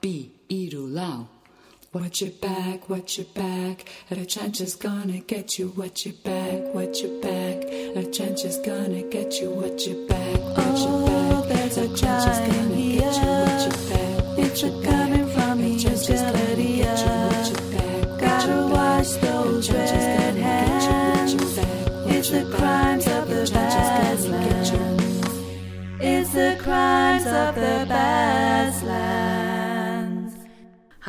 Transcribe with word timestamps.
B 0.00 0.30
Irulau. 0.48 1.26
Watch 1.92 2.20
your 2.22 2.30
back, 2.30 2.88
watch 2.88 3.18
your 3.18 3.26
back. 3.34 3.86
A 4.10 4.24
chance 4.24 4.60
is 4.60 4.74
gonna 4.76 5.18
get 5.20 5.58
you. 5.58 5.72
Watch 5.76 6.06
your 6.06 6.14
back, 6.22 6.74
watch 6.74 7.00
your 7.02 7.20
back. 7.20 7.64
A 7.64 8.04
chance 8.10 8.44
is 8.44 8.58
gonna 8.58 9.02
get 9.02 9.40
you. 9.40 9.50
Watch 9.50 9.86
your 9.86 10.06
back, 10.06 10.38
watch 10.56 10.80
your 10.80 11.06
back. 11.06 11.32
Oh, 11.32 11.46
there's 11.48 11.76
a 11.78 11.88
trench 11.88 12.26
is 12.28 12.38
gonna 12.46 12.76
get 12.76 13.14
you. 13.16 13.26
Watch 13.26 13.64
your 13.66 13.78
back, 13.90 14.38
It's 14.38 14.62
watch 14.62 14.62
your 14.62 14.72
a 14.72 14.82
back. 14.82 14.90
coming 14.90 15.28
from 15.30 15.58
trench 15.58 16.10
is 16.10 16.20
gonna 16.20 16.56
get 16.56 16.98
you. 17.00 17.14
Watch 17.28 17.48
your 17.50 17.62
back, 17.72 18.06
watch 18.06 18.20
Gotta 18.20 18.46
back. 18.46 18.68
those 19.18 19.66
The 19.66 19.72
trench 19.72 19.90
is 19.92 20.06
red 20.06 20.36
gonna 20.36 20.40
get 20.40 20.82
you. 20.84 20.96
Watch 21.08 21.32
your 21.34 21.48
hands. 21.48 21.56
back, 21.56 21.90
watch 22.04 22.14
It's 22.14 22.30
your 22.30 22.44
the 22.44 22.56
crimes 22.56 23.06
of 23.06 23.28
the 23.28 23.46
trench 23.46 23.74
is 23.74 24.26
gonna 24.28 24.48
get 24.48 24.72
you. 24.72 24.78
Badlands. 24.78 25.28
It's 26.00 26.32
the 26.32 26.56
crimes 26.62 27.26
of 27.26 27.54
the 27.54 27.86
Badlands. 27.88 28.77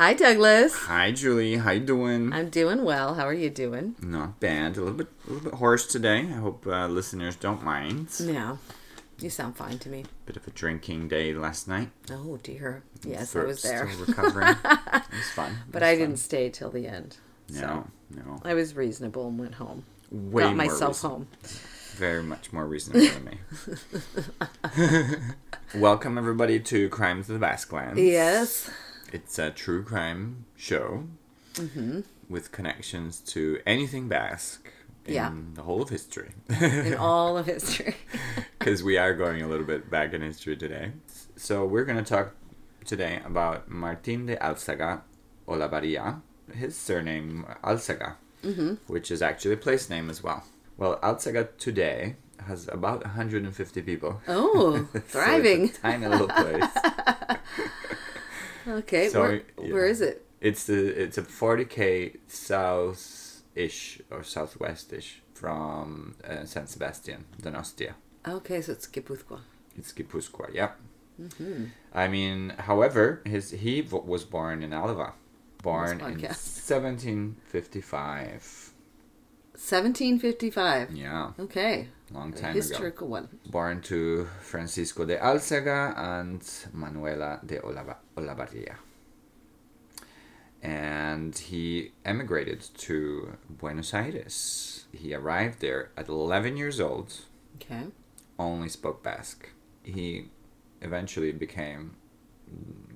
Hi, 0.00 0.14
Douglas. 0.14 0.74
Hi, 0.86 1.12
Julie. 1.12 1.56
How 1.58 1.72
you 1.72 1.80
doing? 1.80 2.32
I'm 2.32 2.48
doing 2.48 2.84
well. 2.84 3.16
How 3.16 3.26
are 3.26 3.34
you 3.34 3.50
doing? 3.50 3.96
Not 4.00 4.40
bad. 4.40 4.78
A 4.78 4.80
little 4.80 4.94
bit, 4.94 5.08
a 5.28 5.30
little 5.30 5.50
bit 5.50 5.58
hoarse 5.58 5.86
today. 5.86 6.20
I 6.20 6.38
hope 6.40 6.66
uh, 6.66 6.86
listeners 6.86 7.36
don't 7.36 7.62
mind. 7.62 8.08
No, 8.18 8.58
you 9.18 9.28
sound 9.28 9.56
fine 9.58 9.78
to 9.80 9.90
me. 9.90 10.06
Bit 10.24 10.38
of 10.38 10.46
a 10.48 10.52
drinking 10.52 11.08
day 11.08 11.34
last 11.34 11.68
night. 11.68 11.90
Oh 12.10 12.38
dear. 12.42 12.82
Yes, 13.04 13.36
I 13.36 13.44
was 13.44 13.60
there, 13.60 13.90
Still 13.90 14.06
recovering. 14.06 14.48
it 14.64 15.02
was 15.12 15.30
fun. 15.34 15.54
but 15.70 15.82
It 15.82 15.84
I 15.84 15.90
was 15.90 15.98
didn't 15.98 16.16
stay 16.18 16.48
till 16.48 16.70
the 16.70 16.86
end. 16.86 17.18
fun. 17.50 17.56
So 17.58 17.66
No, 18.16 18.22
no. 18.24 18.40
I 18.42 18.54
was 18.54 18.74
reasonable 18.74 19.28
and 19.28 19.38
went 19.38 19.56
home. 19.56 19.84
Way 20.10 20.44
Got 20.44 20.56
myself 20.56 21.02
home. 21.02 21.28
Very 21.96 22.22
much 22.22 22.54
more 22.54 22.66
reasonable 22.66 23.06
than 23.06 23.24
me. 23.26 25.18
Welcome 25.78 26.16
everybody 26.16 26.58
to 26.58 26.88
Crimes 26.88 27.28
of 27.28 27.38
the 27.38 27.46
Basquelands. 27.46 27.98
Yes. 27.98 28.70
It's 29.12 29.38
a 29.38 29.50
true 29.50 29.82
crime 29.82 30.46
show 30.56 31.04
Mm-hmm. 31.54 32.00
with 32.28 32.52
connections 32.52 33.18
to 33.20 33.58
anything 33.66 34.06
Basque 34.08 34.70
in 35.04 35.14
Yeah. 35.14 35.32
the 35.54 35.62
whole 35.62 35.82
of 35.82 35.88
history. 35.88 36.30
In 36.48 36.94
all 37.08 37.36
of 37.36 37.46
history. 37.46 37.96
because 38.58 38.84
we 38.84 38.96
are 38.96 39.12
going 39.14 39.42
a 39.42 39.48
little 39.48 39.66
bit 39.66 39.90
back 39.90 40.14
in 40.14 40.22
history 40.22 40.56
today. 40.56 40.92
So 41.36 41.66
we're 41.66 41.84
going 41.84 42.02
to 42.02 42.08
talk 42.08 42.36
today 42.84 43.20
about 43.24 43.68
Martin 43.68 44.26
de 44.26 44.36
Alzaga 44.36 45.00
Olavarria, 45.48 46.20
his 46.54 46.76
surname 46.76 47.44
Alzaga, 47.64 48.14
which 48.86 49.10
is 49.10 49.20
actually 49.22 49.54
a 49.54 49.56
place 49.56 49.90
name 49.90 50.08
as 50.08 50.22
well. 50.22 50.44
Well, 50.78 51.00
Alzaga 51.02 51.48
today 51.58 52.14
has 52.46 52.68
about 52.68 53.02
150 53.04 53.82
people. 53.82 54.20
Oh, 54.28 54.86
So 54.92 54.98
it's 54.98 55.14
a 55.14 55.18
thriving. 55.18 55.68
tiny 55.70 56.06
little 56.06 56.28
place. 56.28 56.64
Okay. 58.66 59.08
So, 59.08 59.20
where, 59.22 59.42
yeah. 59.62 59.72
where 59.72 59.86
is 59.86 60.00
it? 60.00 60.24
It's 60.40 60.64
the 60.64 60.86
it's 61.02 61.18
a 61.18 61.22
40k 61.22 62.16
south 62.28 63.42
ish 63.54 64.00
or 64.10 64.22
southwest-ish 64.22 65.20
from 65.34 66.14
uh, 66.26 66.44
San 66.44 66.66
Sebastian, 66.66 67.24
Donostia. 67.42 67.94
Okay, 68.26 68.60
so 68.62 68.72
it's 68.72 68.86
Gipuzkoa. 68.86 69.40
It's 69.76 69.92
Gipuzkoa, 69.92 70.52
yeah. 70.54 70.70
Mm-hmm. 71.20 71.64
I 71.94 72.08
mean, 72.08 72.54
however, 72.58 73.20
his 73.24 73.50
he 73.50 73.80
v- 73.82 74.00
was 74.04 74.24
born 74.24 74.62
in 74.62 74.72
Alava, 74.72 75.12
born 75.62 76.00
in 76.00 76.20
1755. 76.22 78.72
1755. 79.52 80.90
Yeah, 80.92 81.32
Okay. 81.38 81.88
Long 82.12 82.32
time 82.32 82.54
historical 82.54 83.08
one. 83.08 83.24
ago. 83.24 83.36
Born 83.50 83.80
to 83.82 84.26
Francisco 84.42 85.04
de 85.04 85.16
Alzaga 85.18 85.94
and 85.96 86.42
Manuela 86.72 87.40
de 87.44 87.58
Olava- 87.60 87.96
Olavarria. 88.16 88.76
And 90.62 91.36
he 91.36 91.92
emigrated 92.04 92.60
to 92.78 93.36
Buenos 93.48 93.94
Aires. 93.94 94.84
He 94.92 95.14
arrived 95.14 95.60
there 95.60 95.90
at 95.96 96.08
11 96.08 96.56
years 96.56 96.78
old 96.80 97.24
Okay. 97.56 97.86
only 98.38 98.68
spoke 98.68 99.02
Basque. 99.02 99.48
He 99.82 100.28
eventually 100.82 101.32
became 101.32 101.96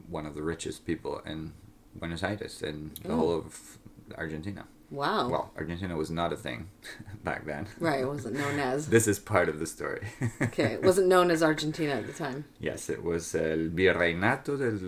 one 0.09 0.27
of 0.27 0.35
the 0.35 0.43
richest 0.43 0.85
people 0.85 1.21
in 1.25 1.53
Buenos 1.95 2.23
Aires 2.23 2.63
and 2.63 2.97
the 3.03 3.13
Oh. 3.13 3.17
whole 3.17 3.33
of 3.33 3.79
Argentina. 4.19 4.67
Wow. 4.95 5.29
Well, 5.29 5.51
Argentina 5.57 5.97
was 5.97 6.11
not 6.11 6.33
a 6.33 6.37
thing 6.37 6.69
back 7.25 7.45
then. 7.47 7.67
right. 7.81 8.01
It 8.01 8.07
wasn't 8.09 8.37
known 8.37 8.59
as. 8.61 8.89
This 8.97 9.07
is 9.09 9.19
part 9.19 9.49
of 9.49 9.59
the 9.59 9.67
story. 9.67 10.03
Okay. 10.43 10.75
It 10.75 10.83
wasn't 10.83 11.09
known 11.09 11.31
as 11.31 11.43
Argentina 11.43 11.93
at 12.01 12.07
the 12.07 12.13
time. 12.13 12.45
yes, 12.61 12.89
it 12.91 13.03
was 13.03 13.35
el 13.35 13.71
Virreinato 13.79 14.57
del, 14.59 14.79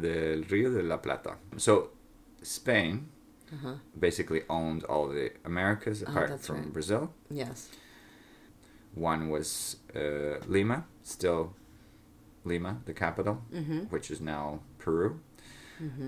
del 0.00 0.44
Río 0.44 0.70
de 0.76 0.82
la 0.82 0.98
Plata. 0.98 1.36
So, 1.56 1.90
Spain 2.42 3.08
Uh-huh. 3.52 3.74
basically 3.98 4.42
owned 4.48 4.82
all 4.88 5.06
the 5.08 5.30
Americas 5.44 6.02
apart 6.02 6.28
that's 6.30 6.46
from 6.46 6.56
right. 6.56 6.72
Brazil. 6.72 7.12
Yes. 7.30 7.68
One 8.94 9.28
was 9.28 9.76
uh, 9.94 10.38
Lima, 10.48 10.84
still 11.02 11.52
Lima, 12.44 12.78
the 12.86 12.92
capital, 12.94 13.42
Mm-hmm. 13.52 13.80
which 13.90 14.10
is 14.10 14.20
now 14.20 14.60
Peru. 14.78 15.20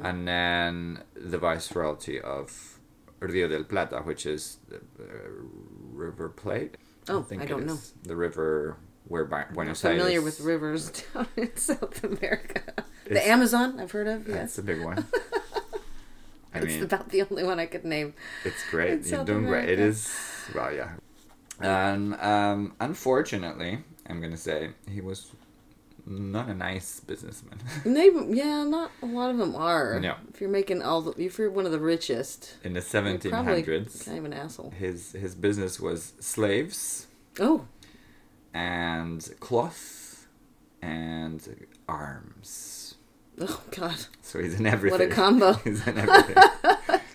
And 0.03 0.27
then 0.27 1.03
the 1.15 1.39
viceroyalty 1.39 2.19
of 2.21 2.76
Rio 3.33 3.49
del 3.49 3.65
Plata, 3.65 3.99
which 4.01 4.27
is 4.27 4.59
the 4.69 4.77
uh, 4.77 5.07
River 5.93 6.29
Plate. 6.29 6.77
Oh, 7.09 7.25
I 7.31 7.35
it 7.35 7.47
don't 7.49 7.67
know. 7.67 7.79
The 8.03 8.17
river 8.17 8.77
where 9.09 9.25
Bi- 9.25 9.47
Buenos 9.55 9.81
familiar 9.81 10.15
Aires. 10.21 10.25
with 10.25 10.41
rivers 10.41 10.91
down 11.15 11.29
in 11.37 11.57
South 11.57 12.03
America. 12.05 12.63
It's- 12.77 12.85
the 13.23 13.29
Amazon, 13.29 13.79
I've 13.79 13.93
heard 13.93 14.09
of. 14.09 14.25
That's 14.27 14.57
Yes, 14.57 14.59
a 14.59 14.63
big 14.63 14.83
one. 14.83 15.07
I 16.55 16.59
it's 16.61 16.83
about 16.83 17.11
the 17.11 17.23
only 17.23 17.45
one 17.45 17.61
I 17.61 17.67
could 17.67 17.85
name. 17.85 18.15
It's 18.45 18.65
great. 18.71 19.05
You're 19.07 19.25
doing 19.25 19.45
great. 19.47 19.69
It 19.69 19.79
is. 19.79 20.11
Well, 20.55 20.73
yeah. 20.75 20.95
And 21.61 22.15
um, 22.21 22.75
unfortunately, 22.81 23.85
I'm 24.09 24.21
gonna 24.21 24.37
say 24.39 24.71
he 24.91 25.01
was 25.01 25.31
not 26.07 26.49
a 26.49 26.55
nice 26.55 27.01
businessman. 27.01 27.59
And 27.85 27.97
they, 27.97 28.11
yeah, 28.35 28.63
not 28.65 28.91
a 29.03 29.07
lot 29.07 29.31
of 29.31 29.39
them 29.39 29.57
are. 29.57 29.99
No. 30.01 30.15
If 30.33 30.41
you're 30.41 30.49
making 30.51 30.83
all, 30.83 31.03
the, 31.03 31.11
if 31.23 31.37
you're 31.39 31.51
one 31.51 31.67
of 31.67 31.73
the 31.73 31.81
richest, 31.81 32.55
In 32.65 32.73
the 32.75 32.81
you're 32.81 33.19
probably 33.31 33.63
1700s, 33.63 34.05
kind 34.05 34.19
of 34.19 34.25
an 34.25 34.33
asshole. 34.33 34.71
his 34.71 35.13
his 35.13 35.35
business 35.35 35.81
was 35.81 36.13
slaves 36.21 37.07
Oh, 37.41 37.67
and 38.55 39.29
cloth 39.41 40.27
and 40.81 41.67
arms. 41.89 42.95
oh 43.41 43.63
God, 43.71 43.97
So 44.23 44.41
he's 44.41 44.59
in 44.59 44.67
everything. 44.67 44.99
what 45.01 45.09
a 45.09 45.13
combo! 45.13 45.53
he's 45.65 45.87
in 45.87 45.99
everything. 45.99 46.37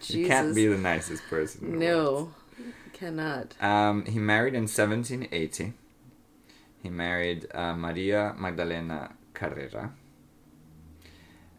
you 0.19 0.27
can't 0.27 0.53
be 0.53 0.67
the 0.67 0.77
nicest 0.77 1.23
person. 1.29 1.65
in 1.73 1.79
the 1.79 1.85
world. 1.85 2.33
No, 2.59 2.65
cannot. 2.93 3.55
Um, 3.61 4.05
he 4.05 4.19
married 4.19 4.53
in 4.53 4.63
1780. 4.63 5.73
He 6.81 6.89
married 6.89 7.47
uh, 7.53 7.75
Maria 7.75 8.35
Magdalena 8.37 9.13
Carrera. 9.33 9.93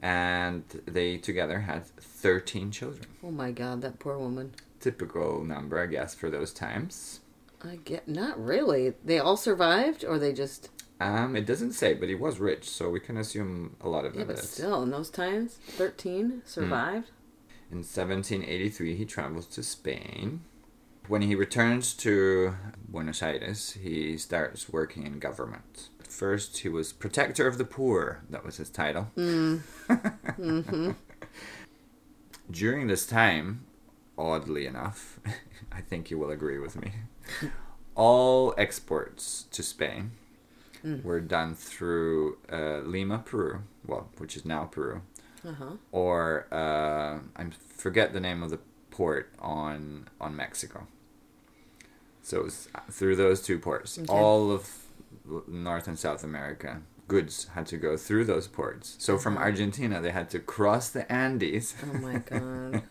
And 0.01 0.65
they 0.87 1.17
together 1.19 1.61
had 1.61 1.87
13 1.87 2.73
children. 2.73 3.07
Oh 3.23 3.31
my 3.31 3.53
God, 3.53 3.83
that 3.83 4.01
poor 4.01 4.19
woman. 4.19 4.53
Typical 4.81 5.45
number, 5.45 5.81
I 5.81 5.87
guess, 5.87 6.13
for 6.15 6.29
those 6.29 6.53
times. 6.53 7.21
I 7.63 7.77
get 7.77 8.09
not 8.09 8.45
really. 8.45 8.95
They 9.05 9.21
all 9.21 9.37
survived, 9.37 10.05
or 10.05 10.19
they 10.19 10.33
just 10.33 10.71
Um, 11.01 11.37
it 11.37 11.47
doesn't 11.47 11.73
say, 11.73 11.95
but 11.95 12.09
he 12.09 12.17
was 12.17 12.41
rich, 12.41 12.69
so 12.69 12.91
we 12.91 12.99
can 12.99 13.17
assume 13.17 13.77
a 13.81 13.89
lot 13.89 14.05
of 14.05 14.15
yeah. 14.15 14.21
them 14.21 14.29
But 14.29 14.37
did. 14.37 14.45
still, 14.45 14.83
in 14.83 14.91
those 14.91 15.11
times, 15.11 15.59
thirteen 15.69 16.43
survived. 16.45 17.11
In 17.71 17.79
1783, 17.79 18.97
he 18.97 19.05
travels 19.05 19.47
to 19.47 19.63
Spain. 19.63 20.43
When 21.13 21.21
he 21.21 21.35
returns 21.35 21.93
to 22.05 22.55
Buenos 22.89 23.23
Aires, 23.23 23.73
he 23.73 24.17
starts 24.17 24.71
working 24.71 25.05
in 25.05 25.19
government. 25.19 25.91
First, 26.09 26.61
he 26.61 26.71
was 26.71 26.91
protector 26.91 27.47
of 27.47 27.59
the 27.59 27.67
poor. 27.67 28.23
That 28.31 28.47
was 28.47 28.57
his 28.57 28.71
title. 28.71 29.09
During 32.51 32.87
this 32.87 33.05
time, 33.05 33.67
oddly 34.17 34.65
enough, 34.65 35.21
I 35.71 35.83
think 35.83 36.11
you 36.11 36.17
will 36.17 36.31
agree 36.31 36.59
with 36.59 36.81
me, 36.81 36.93
all 37.95 38.55
exports 38.57 39.45
to 39.51 39.63
Spain 39.63 40.13
were 41.05 41.21
done 41.21 41.55
through 41.55 42.39
uh, 42.51 42.79
Lima, 42.87 43.19
Peru, 43.19 43.65
well, 43.87 44.09
which 44.17 44.35
is 44.35 44.47
now 44.47 44.65
Peru, 44.65 45.03
Uh 45.47 45.53
huh. 45.53 45.73
or 45.91 46.47
uh, 46.51 47.19
I 47.37 47.51
forget 47.77 48.15
the 48.15 48.21
name 48.21 48.43
of 48.43 48.49
the 48.49 48.61
port 48.89 49.31
on 49.39 50.09
on 50.19 50.35
Mexico. 50.35 50.87
So 52.23 52.39
it 52.39 52.45
was 52.45 52.69
through 52.91 53.17
those 53.17 53.43
two 53.43 53.59
ports, 53.59 53.99
Okay. 53.99 54.07
all 54.13 54.51
of 54.53 54.69
North 55.49 55.89
and 55.89 55.99
South 55.99 56.23
America 56.25 56.83
goods 57.09 57.49
had 57.55 57.67
to 57.67 57.77
go 57.77 57.97
through 57.97 58.25
those 58.25 58.47
ports. 58.49 58.97
So 58.99 59.19
from. 59.19 59.37
Argentina, 59.37 60.01
they 60.01 60.13
had 60.13 60.31
to 60.31 60.39
cross 60.39 60.89
the 60.89 61.11
Andes. 61.13 61.75
Oh 61.83 61.99
my 61.99 62.19
God. 62.19 62.83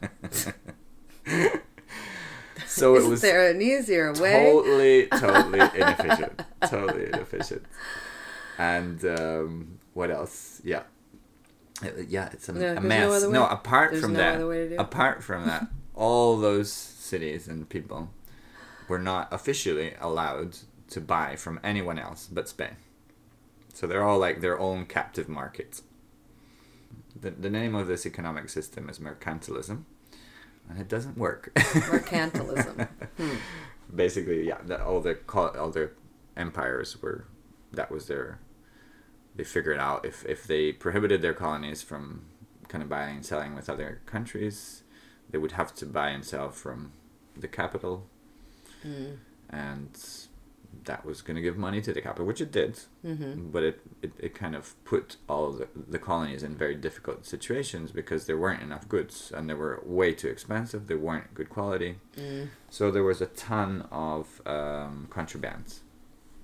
so 2.68 2.96
it 2.96 3.06
was 3.08 3.22
there 3.22 3.50
an 3.50 3.62
easier 3.62 4.14
way? 4.14 4.52
totally, 4.52 5.08
totally 5.08 5.60
inefficient. 5.76 6.42
totally 6.68 7.06
inefficient. 7.08 7.66
And 8.58 9.04
um, 9.06 9.80
what 9.94 10.12
else? 10.12 10.62
Yeah. 10.64 10.84
Uh, 11.84 11.88
yeah, 12.08 12.30
it's 12.32 12.48
a, 12.50 12.54
No, 12.54 12.60
a 12.60 12.62
there's 12.62 12.76
no 12.76 12.88
mess. 12.88 13.24
No, 13.24 13.48
apart 13.48 13.98
from 13.98 14.14
no 14.14 14.20
that, 14.20 14.34
to 14.34 14.40
do 14.40 14.52
it? 14.52 14.78
apart 14.80 15.24
from 15.24 15.46
that, 15.48 15.68
all 15.96 16.38
those 16.38 16.72
cities 16.72 17.48
and 17.48 17.68
people 17.68 18.10
were 18.92 19.00
not 19.00 19.32
officially 19.32 19.94
allowed 20.02 20.58
to 20.90 21.00
buy 21.00 21.38
from 21.38 21.62
anyone 21.64 21.98
else 21.98 22.28
but 22.30 22.50
Spain. 22.50 22.76
So 23.74 23.88
they're 23.88 24.04
all 24.04 24.20
like 24.20 24.42
their 24.42 24.60
own 24.60 24.86
captive 24.86 25.30
markets. 25.30 25.84
The, 27.18 27.32
the 27.32 27.50
name 27.50 27.74
of 27.74 27.88
this 27.88 28.06
economic 28.06 28.50
system 28.50 28.90
is 28.90 29.00
mercantilism, 29.00 29.84
and 30.70 30.78
it 30.78 30.90
doesn't 30.90 31.18
work. 31.18 31.52
Mercantilism. 31.56 32.88
Hmm. 33.18 33.36
Basically, 33.94 34.48
yeah, 34.48 34.60
the, 34.66 34.82
all 34.84 35.02
the 35.02 35.18
all 35.36 35.70
the 35.70 35.92
empires 36.38 37.02
were 37.02 37.26
that 37.74 37.92
was 37.92 38.08
their. 38.08 38.40
They 39.36 39.44
figured 39.44 39.80
out 39.80 40.06
if 40.06 40.26
if 40.26 40.48
they 40.48 40.72
prohibited 40.72 41.22
their 41.22 41.34
colonies 41.34 41.82
from 41.82 42.24
kind 42.70 42.82
of 42.82 42.90
buying 42.90 43.18
and 43.18 43.26
selling 43.26 43.54
with 43.54 43.70
other 43.70 44.00
countries, 44.06 44.84
they 45.30 45.38
would 45.38 45.54
have 45.54 45.76
to 45.76 45.86
buy 45.86 46.10
and 46.10 46.24
sell 46.24 46.50
from 46.52 46.94
the 47.38 47.50
capital, 47.50 48.08
and 49.50 49.90
that 50.86 51.06
was 51.06 51.22
going 51.22 51.36
to 51.36 51.42
give 51.42 51.58
money 51.58 51.82
to 51.82 51.94
the 51.94 52.02
capital, 52.02 52.26
which 52.26 52.42
it 52.42 52.52
did. 52.52 52.80
Mm-hmm. 53.06 53.52
But 53.52 53.64
it, 53.64 53.82
it, 54.02 54.12
it 54.18 54.34
kind 54.34 54.56
of 54.56 54.74
put 54.86 55.18
all 55.30 55.52
the, 55.52 55.68
the 55.88 56.00
colonies 56.00 56.42
in 56.44 56.56
very 56.56 56.76
difficult 56.76 57.26
situations 57.26 57.92
because 57.92 58.26
there 58.26 58.38
weren't 58.38 58.64
enough 58.64 58.88
goods 58.90 59.32
and 59.36 59.50
they 59.50 59.54
were 59.54 59.82
way 59.86 60.14
too 60.14 60.28
expensive. 60.30 60.88
They 60.88 60.96
weren't 60.96 61.34
good 61.36 61.50
quality. 61.50 61.98
So 62.70 62.90
there 62.90 63.04
was 63.04 63.22
a 63.22 63.28
ton 63.28 63.88
of 63.92 64.42
um, 64.46 65.08
contrabands 65.12 65.80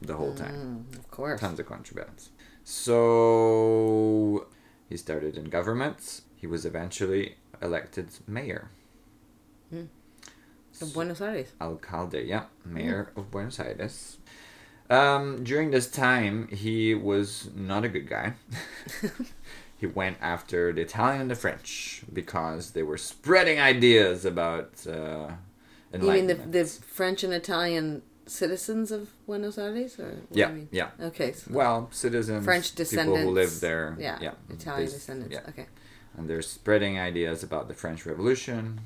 the 0.01 0.15
whole 0.15 0.35
time 0.35 0.85
Mm, 0.91 0.99
of 0.99 1.09
course. 1.09 1.39
tons 1.39 1.59
of 1.59 1.65
contrabands. 1.65 2.29
So 2.63 4.47
he 4.89 4.97
started 4.97 5.37
in 5.37 5.45
government. 5.45 6.21
He 6.35 6.45
was 6.47 6.65
eventually 6.65 7.37
elected 7.61 8.09
mayor. 8.27 8.69
Of 10.81 10.93
Buenos 10.93 11.21
Aires. 11.21 11.47
Alcalde, 11.59 12.23
yeah, 12.25 12.45
mayor 12.65 13.11
of 13.15 13.31
Buenos 13.31 13.59
Aires. 13.59 14.17
Um, 14.89 15.43
during 15.43 15.71
this 15.71 15.89
time, 15.89 16.47
he 16.49 16.93
was 16.95 17.49
not 17.55 17.83
a 17.83 17.89
good 17.89 18.07
guy. 18.07 18.33
he 19.77 19.85
went 19.85 20.17
after 20.21 20.71
the 20.71 20.81
Italian 20.81 21.21
and 21.21 21.31
the 21.31 21.35
French 21.35 22.03
because 22.13 22.71
they 22.71 22.83
were 22.83 22.97
spreading 22.97 23.59
ideas 23.59 24.23
about 24.25 24.85
uh, 24.87 25.31
You 25.93 25.99
mean 26.11 26.27
the, 26.27 26.35
the 26.35 26.65
French 26.65 27.23
and 27.23 27.33
Italian 27.33 28.01
citizens 28.27 28.91
of 28.91 29.09
Buenos 29.25 29.57
Aires? 29.57 29.99
Or 29.99 30.21
yeah, 30.31 30.51
yeah. 30.71 30.89
Okay. 31.01 31.33
So 31.33 31.51
Well, 31.53 31.89
citizens, 31.91 32.45
French 32.45 32.73
descendants. 32.75 33.17
people 33.19 33.29
who 33.29 33.35
live 33.35 33.59
there. 33.59 33.95
Yeah. 33.99 34.17
yeah, 34.21 34.31
Italian 34.49 34.85
They- 34.87 34.93
descendants. 34.93 35.33
yeah. 35.33 35.49
Okay. 35.49 35.65
and 36.17 36.29
they're 36.29 36.41
spreading 36.41 36.97
ideas 36.97 37.43
about 37.43 37.67
the 37.67 37.73
French 37.73 38.05
Revolution. 38.05 38.79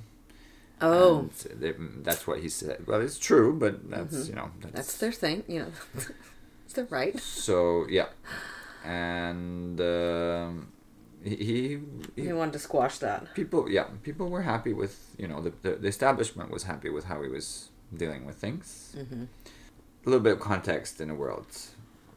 Oh, 0.81 1.29
they, 1.59 1.73
that's 2.01 2.25
what 2.27 2.39
he 2.39 2.49
said. 2.49 2.85
Well, 2.87 3.01
it's 3.01 3.19
true, 3.19 3.53
but 3.57 3.89
that's 3.89 4.27
you 4.29 4.35
know 4.35 4.49
that's, 4.59 4.65
Mm-hmm. 4.65 4.75
that's 4.75 4.97
their 4.97 5.11
thing. 5.11 5.43
You 5.47 5.59
know, 5.59 5.71
it's 6.65 6.73
their 6.73 6.85
right. 6.85 7.19
so 7.19 7.85
yeah, 7.89 8.07
and 8.83 9.79
um, 9.81 10.71
he, 11.23 11.35
he, 11.35 11.79
he 12.15 12.21
He 12.23 12.33
wanted 12.33 12.53
to 12.53 12.59
squash 12.59 12.97
that. 12.99 13.33
people 13.35 13.69
yeah 13.69 13.85
people 14.03 14.27
were 14.29 14.41
happy 14.41 14.73
with 14.73 15.13
you 15.17 15.27
know 15.27 15.39
the, 15.41 15.51
the, 15.61 15.75
the 15.75 15.87
establishment 15.87 16.49
was 16.51 16.63
happy 16.63 16.89
with 16.89 17.05
how 17.05 17.21
he 17.21 17.29
was 17.29 17.69
dealing 17.95 18.25
with 18.25 18.35
things. 18.35 18.95
Mm-hmm. 18.97 19.23
A 20.05 20.09
little 20.09 20.23
bit 20.23 20.33
of 20.33 20.39
context 20.39 20.99
in 20.99 21.09
the 21.09 21.15
world. 21.15 21.45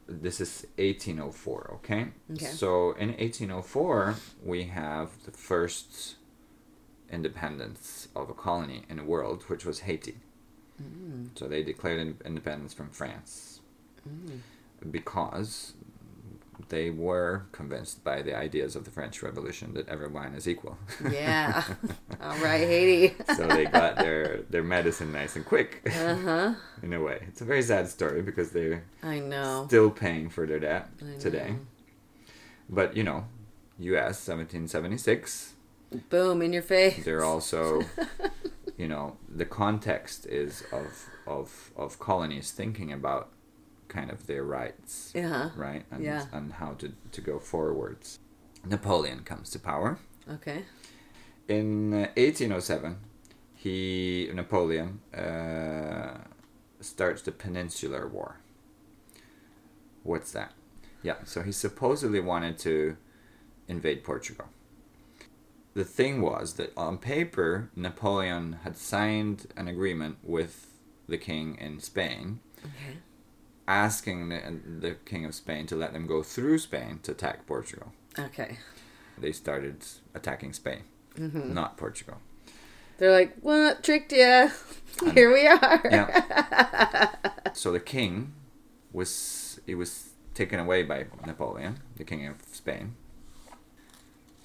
This 0.06 0.40
is 0.40 0.66
1804, 0.76 1.70
okay? 1.76 2.08
Okay. 2.32 2.46
So 2.46 2.92
in 2.92 3.08
1804, 3.08 4.14
we 4.44 4.64
have 4.64 5.08
the 5.24 5.30
first 5.30 6.16
independence 7.10 8.08
of 8.16 8.28
a 8.30 8.34
colony 8.34 8.82
in 8.88 8.96
the 8.96 9.04
world, 9.04 9.44
which 9.44 9.64
was 9.64 9.80
Haiti. 9.80 10.16
So 11.36 11.46
they 11.46 11.62
declared 11.62 12.16
independence 12.24 12.74
from 12.74 12.90
France 12.90 13.60
because 14.90 15.74
they 16.68 16.90
were 16.90 17.46
convinced 17.52 18.04
by 18.04 18.22
the 18.22 18.36
ideas 18.36 18.76
of 18.76 18.84
the 18.84 18.90
French 18.90 19.22
Revolution 19.22 19.74
that 19.74 19.88
everyone 19.88 20.34
is 20.34 20.48
equal. 20.48 20.76
Yeah. 21.10 21.62
All 22.20 22.36
right, 22.38 22.60
Haiti. 22.66 23.14
so 23.36 23.46
they 23.46 23.64
got 23.66 23.96
their 23.96 24.42
their 24.50 24.62
medicine 24.62 25.12
nice 25.12 25.36
and 25.36 25.44
quick. 25.44 25.82
Uh 25.86 26.14
huh. 26.16 26.54
in 26.82 26.92
a 26.92 27.00
way, 27.00 27.24
it's 27.28 27.40
a 27.40 27.44
very 27.44 27.62
sad 27.62 27.88
story 27.88 28.22
because 28.22 28.50
they're 28.50 28.84
I 29.02 29.18
know. 29.20 29.64
still 29.68 29.90
paying 29.90 30.28
for 30.30 30.46
their 30.46 30.60
debt 30.60 30.88
I 31.02 31.18
today. 31.18 31.50
know. 31.50 31.58
But 32.68 32.96
you 32.96 33.04
know, 33.04 33.24
U.S. 33.78 34.26
1776. 34.26 35.53
Boom 36.10 36.42
in 36.42 36.52
your 36.52 36.62
face. 36.62 37.04
They're 37.04 37.24
also, 37.24 37.82
you 38.76 38.88
know, 38.88 39.16
the 39.28 39.44
context 39.46 40.26
is 40.26 40.62
of 40.72 41.08
of 41.26 41.72
of 41.76 41.98
colonies 41.98 42.50
thinking 42.52 42.92
about 42.92 43.28
kind 43.88 44.10
of 44.10 44.26
their 44.26 44.44
rights, 44.44 45.12
Yeah. 45.14 45.50
right, 45.56 45.84
and 45.90 46.02
Yeah. 46.04 46.26
and 46.32 46.52
how 46.54 46.74
to 46.74 46.92
to 47.12 47.20
go 47.20 47.38
forwards. 47.38 48.18
Napoleon 48.66 49.24
comes 49.24 49.50
to 49.50 49.58
power 49.58 49.98
Okay. 50.28 50.64
in 51.48 51.92
uh, 51.92 52.08
1807. 52.16 52.96
He 53.54 54.30
Napoleon 54.34 55.00
uh, 55.14 56.18
starts 56.80 57.22
the 57.22 57.32
Peninsular 57.32 58.06
War. 58.08 58.36
What's 60.02 60.32
that? 60.32 60.52
Yeah, 61.02 61.16
so 61.24 61.42
he 61.42 61.52
supposedly 61.52 62.20
wanted 62.20 62.58
to 62.58 62.96
invade 63.68 64.02
Portugal. 64.04 64.46
The 65.74 65.84
thing 65.84 66.20
was 66.20 66.54
that 66.54 66.72
on 66.76 66.98
paper, 66.98 67.70
Napoleon 67.74 68.60
had 68.62 68.76
signed 68.76 69.46
an 69.56 69.66
agreement 69.66 70.18
with 70.22 70.78
the 71.08 71.18
king 71.18 71.56
in 71.60 71.80
Spain, 71.80 72.40
Okay. 72.58 72.98
asking 73.66 74.28
the, 74.28 74.60
the 74.80 74.94
king 75.04 75.24
of 75.24 75.34
Spain 75.34 75.66
to 75.66 75.76
let 75.76 75.92
them 75.92 76.06
go 76.06 76.22
through 76.22 76.58
Spain 76.58 77.00
to 77.02 77.12
attack 77.12 77.46
Portugal. 77.46 77.92
Okay. 78.18 78.58
They 79.18 79.32
started 79.32 79.84
attacking 80.14 80.52
Spain, 80.52 80.84
mm-hmm. 81.16 81.52
not 81.52 81.76
Portugal. 81.76 82.18
They're 82.98 83.12
like, 83.12 83.36
what? 83.40 83.82
Tricked 83.82 84.12
ya. 84.12 84.50
Here 85.12 85.32
we 85.32 85.46
are. 85.46 85.80
Yeah. 85.90 87.10
so 87.52 87.72
the 87.72 87.80
king 87.80 88.32
was 88.92 89.58
he 89.66 89.74
was 89.74 90.10
taken 90.34 90.60
away 90.60 90.84
by 90.84 91.06
Napoleon, 91.26 91.80
the 91.96 92.04
king 92.04 92.26
of 92.26 92.36
Spain. 92.52 92.94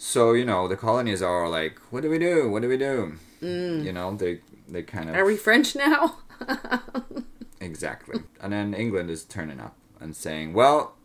So 0.01 0.31
you 0.31 0.45
know 0.45 0.69
the 0.69 0.77
colonies 0.77 1.21
are 1.21 1.49
like, 1.49 1.77
"What 1.91 2.03
do 2.03 2.09
we 2.09 2.18
do? 2.18 2.49
What 2.49 2.61
do 2.61 2.69
we 2.69 2.77
do?" 2.77 3.18
You 3.41 3.91
know 3.91 4.15
they 4.15 4.39
they 4.68 4.81
kind 4.81 5.09
of 5.09 5.15
Are 5.15 5.25
we 5.25 5.35
French 5.35 5.75
now? 5.75 6.19
exactly. 7.61 8.21
And 8.41 8.53
then 8.53 8.73
England 8.73 9.09
is 9.09 9.25
turning 9.25 9.59
up 9.59 9.75
and 9.99 10.15
saying, 10.15 10.53
"Well, 10.53 10.95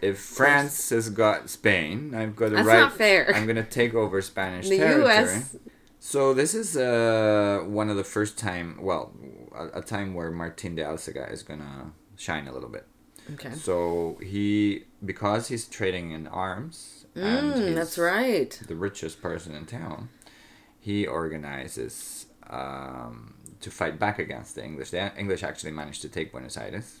if 0.00 0.18
France 0.38 0.88
has 0.88 1.10
got 1.10 1.50
Spain, 1.50 2.14
I've 2.14 2.34
got 2.34 2.46
a 2.46 2.56
That's 2.56 2.66
right. 2.66 2.80
not 2.80 2.94
fair. 2.94 3.30
I'm 3.36 3.44
going 3.44 3.56
to 3.56 3.62
take 3.62 3.92
over 3.92 4.22
Spanish 4.22 4.70
the 4.70 4.78
territory." 4.78 5.04
U.S. 5.04 5.56
So 6.00 6.32
this 6.32 6.54
is 6.54 6.78
uh, 6.78 7.60
one 7.66 7.90
of 7.90 7.96
the 7.96 8.04
first 8.04 8.38
time, 8.38 8.78
well, 8.80 9.12
a, 9.54 9.80
a 9.80 9.82
time 9.82 10.14
where 10.14 10.30
Martin 10.30 10.76
de 10.76 10.82
Alzaga 10.82 11.30
is 11.30 11.42
gonna 11.42 11.92
shine 12.16 12.48
a 12.48 12.52
little 12.54 12.70
bit. 12.70 12.86
Okay. 13.34 13.52
So 13.52 14.18
he, 14.22 14.84
because 15.04 15.48
he's 15.48 15.66
trading 15.66 16.12
in 16.12 16.26
arms, 16.26 16.97
Mm, 17.18 17.74
that's 17.74 17.98
right. 17.98 18.50
the 18.66 18.76
richest 18.76 19.20
person 19.22 19.54
in 19.54 19.66
town, 19.66 20.08
he 20.80 21.06
organizes 21.06 22.26
um, 22.48 23.34
to 23.60 23.70
fight 23.70 23.98
back 23.98 24.18
against 24.18 24.54
the 24.54 24.64
English. 24.64 24.90
The 24.90 25.12
English 25.18 25.42
actually 25.42 25.72
managed 25.72 26.02
to 26.02 26.08
take 26.08 26.32
Buenos 26.32 26.56
Aires. 26.56 27.00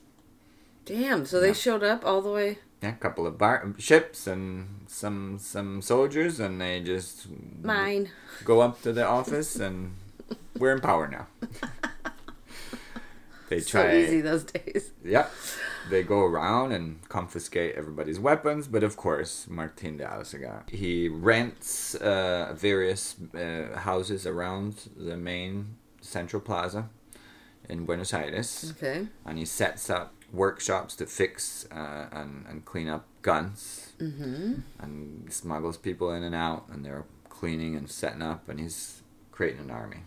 Damn. 0.84 1.26
So 1.26 1.40
they 1.40 1.52
showed 1.52 1.82
up 1.84 2.04
all 2.04 2.22
the 2.22 2.30
way. 2.30 2.58
Yeah, 2.82 2.90
a 2.90 2.96
couple 2.96 3.26
of 3.26 3.36
bar- 3.38 3.74
ships 3.78 4.26
and 4.26 4.84
some 4.86 5.38
some 5.40 5.82
soldiers, 5.82 6.38
and 6.40 6.60
they 6.60 6.80
just 6.80 7.26
Mine. 7.62 8.10
go 8.44 8.60
up 8.60 8.80
to 8.82 8.92
the 8.92 9.04
office 9.04 9.56
and 9.56 9.94
we're 10.58 10.72
in 10.72 10.80
power 10.80 11.08
now. 11.08 11.26
They 13.48 13.60
So 13.60 13.82
try 13.82 13.96
easy 13.98 14.20
those 14.20 14.44
days. 14.44 14.90
yeah. 15.04 15.26
They 15.90 16.02
go 16.02 16.20
around 16.20 16.72
and 16.72 17.00
confiscate 17.08 17.74
everybody's 17.76 18.20
weapons, 18.20 18.68
but 18.68 18.82
of 18.82 18.96
course, 18.96 19.46
Martin 19.48 19.96
de 19.96 20.04
Alzaga, 20.04 20.68
he 20.68 21.08
rents 21.08 21.94
uh, 21.94 22.52
various 22.54 23.16
uh, 23.34 23.78
houses 23.78 24.26
around 24.26 24.74
the 24.96 25.16
main 25.16 25.76
central 26.02 26.42
plaza 26.42 26.88
in 27.68 27.86
Buenos 27.86 28.12
Aires, 28.14 28.72
Okay. 28.76 29.06
and 29.24 29.38
he 29.38 29.44
sets 29.44 29.88
up 29.90 30.12
workshops 30.32 30.94
to 30.96 31.06
fix 31.06 31.66
uh, 31.72 32.06
and, 32.12 32.44
and 32.48 32.64
clean 32.64 32.88
up 32.88 33.06
guns 33.22 33.92
Mm-hmm. 33.98 34.54
and 34.78 35.32
smuggles 35.32 35.76
people 35.76 36.12
in 36.12 36.22
and 36.22 36.34
out, 36.34 36.66
and 36.70 36.84
they're 36.84 37.04
cleaning 37.30 37.74
and 37.76 37.90
setting 37.90 38.22
up, 38.22 38.48
and 38.48 38.60
he's 38.60 39.02
creating 39.32 39.60
an 39.60 39.70
army. 39.70 40.02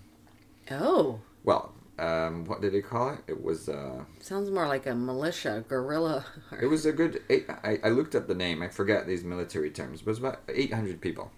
Oh. 0.70 1.20
Well, 1.44 1.74
um, 2.02 2.46
what 2.46 2.62
did 2.62 2.74
he 2.74 2.82
call 2.82 3.10
it? 3.12 3.20
It 3.28 3.44
was 3.44 3.70
uh, 3.70 4.04
Sounds 4.20 4.50
more 4.50 4.68
like 4.68 4.86
a 4.88 4.96
militia, 4.96 5.64
guerrilla. 5.68 6.26
it 6.62 6.66
was 6.68 6.86
a 6.86 6.92
good. 6.92 7.22
Eight, 7.30 7.46
I 7.64 7.80
I 7.84 7.90
looked 7.90 8.16
up 8.16 8.28
the 8.28 8.36
name. 8.36 8.62
I 8.64 8.70
forget 8.70 9.06
these 9.08 9.24
military 9.24 9.70
terms. 9.72 10.02
But 10.02 10.08
it 10.10 10.14
was 10.14 10.20
about 10.20 10.40
eight 10.50 10.74
hundred 10.74 11.00
people. 11.02 11.32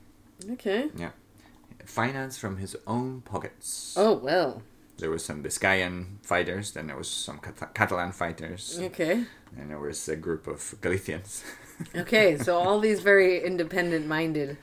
Okay. 0.52 0.90
Yeah. 0.96 1.12
Financed 1.86 2.40
from 2.40 2.58
his 2.58 2.76
own 2.88 3.22
pockets. 3.22 3.94
Oh 3.98 4.14
well. 4.14 4.62
There 4.98 5.10
was 5.10 5.26
some 5.26 5.44
Biscayan 5.44 6.06
fighters. 6.24 6.72
Then 6.72 6.88
there 6.88 6.96
was 6.98 7.10
some 7.10 7.40
Cat- 7.40 7.74
Catalan 7.74 8.12
fighters. 8.12 8.80
Okay. 8.82 9.26
And 9.58 9.70
there 9.70 9.80
was 9.80 10.08
a 10.08 10.16
group 10.16 10.48
of 10.48 10.76
Galicians. 10.82 11.44
Okay. 11.96 12.38
So 12.38 12.56
all 12.56 12.80
these 12.80 13.02
very 13.02 13.44
independent-minded. 13.44 14.58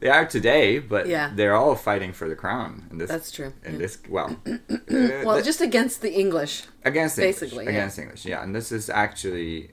They 0.00 0.08
are 0.08 0.26
today, 0.26 0.78
but 0.78 1.06
Yeah. 1.06 1.32
they're 1.34 1.54
all 1.54 1.74
fighting 1.76 2.12
for 2.12 2.28
the 2.28 2.36
crown. 2.36 2.86
In 2.90 2.98
this, 2.98 3.08
That's 3.10 3.30
true. 3.30 3.52
In 3.64 3.72
yeah. 3.72 3.78
this, 3.78 3.98
well, 4.08 4.36
Well, 4.90 5.30
uh, 5.30 5.42
just 5.42 5.60
against 5.60 6.02
the 6.02 6.12
English. 6.12 6.64
against 6.84 7.18
English, 7.18 7.40
basically, 7.40 7.64
yeah. 7.64 7.70
against 7.70 7.98
English, 7.98 8.24
yeah. 8.26 8.42
And 8.42 8.54
this 8.54 8.70
is 8.72 8.90
actually, 8.90 9.70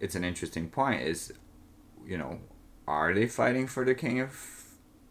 it's 0.00 0.14
an 0.14 0.24
interesting 0.24 0.68
point. 0.68 1.02
Is, 1.02 1.32
you 2.06 2.18
know, 2.18 2.40
are 2.88 3.12
they 3.14 3.26
fighting 3.26 3.66
for 3.66 3.84
the 3.84 3.94
king 3.94 4.20
of 4.20 4.32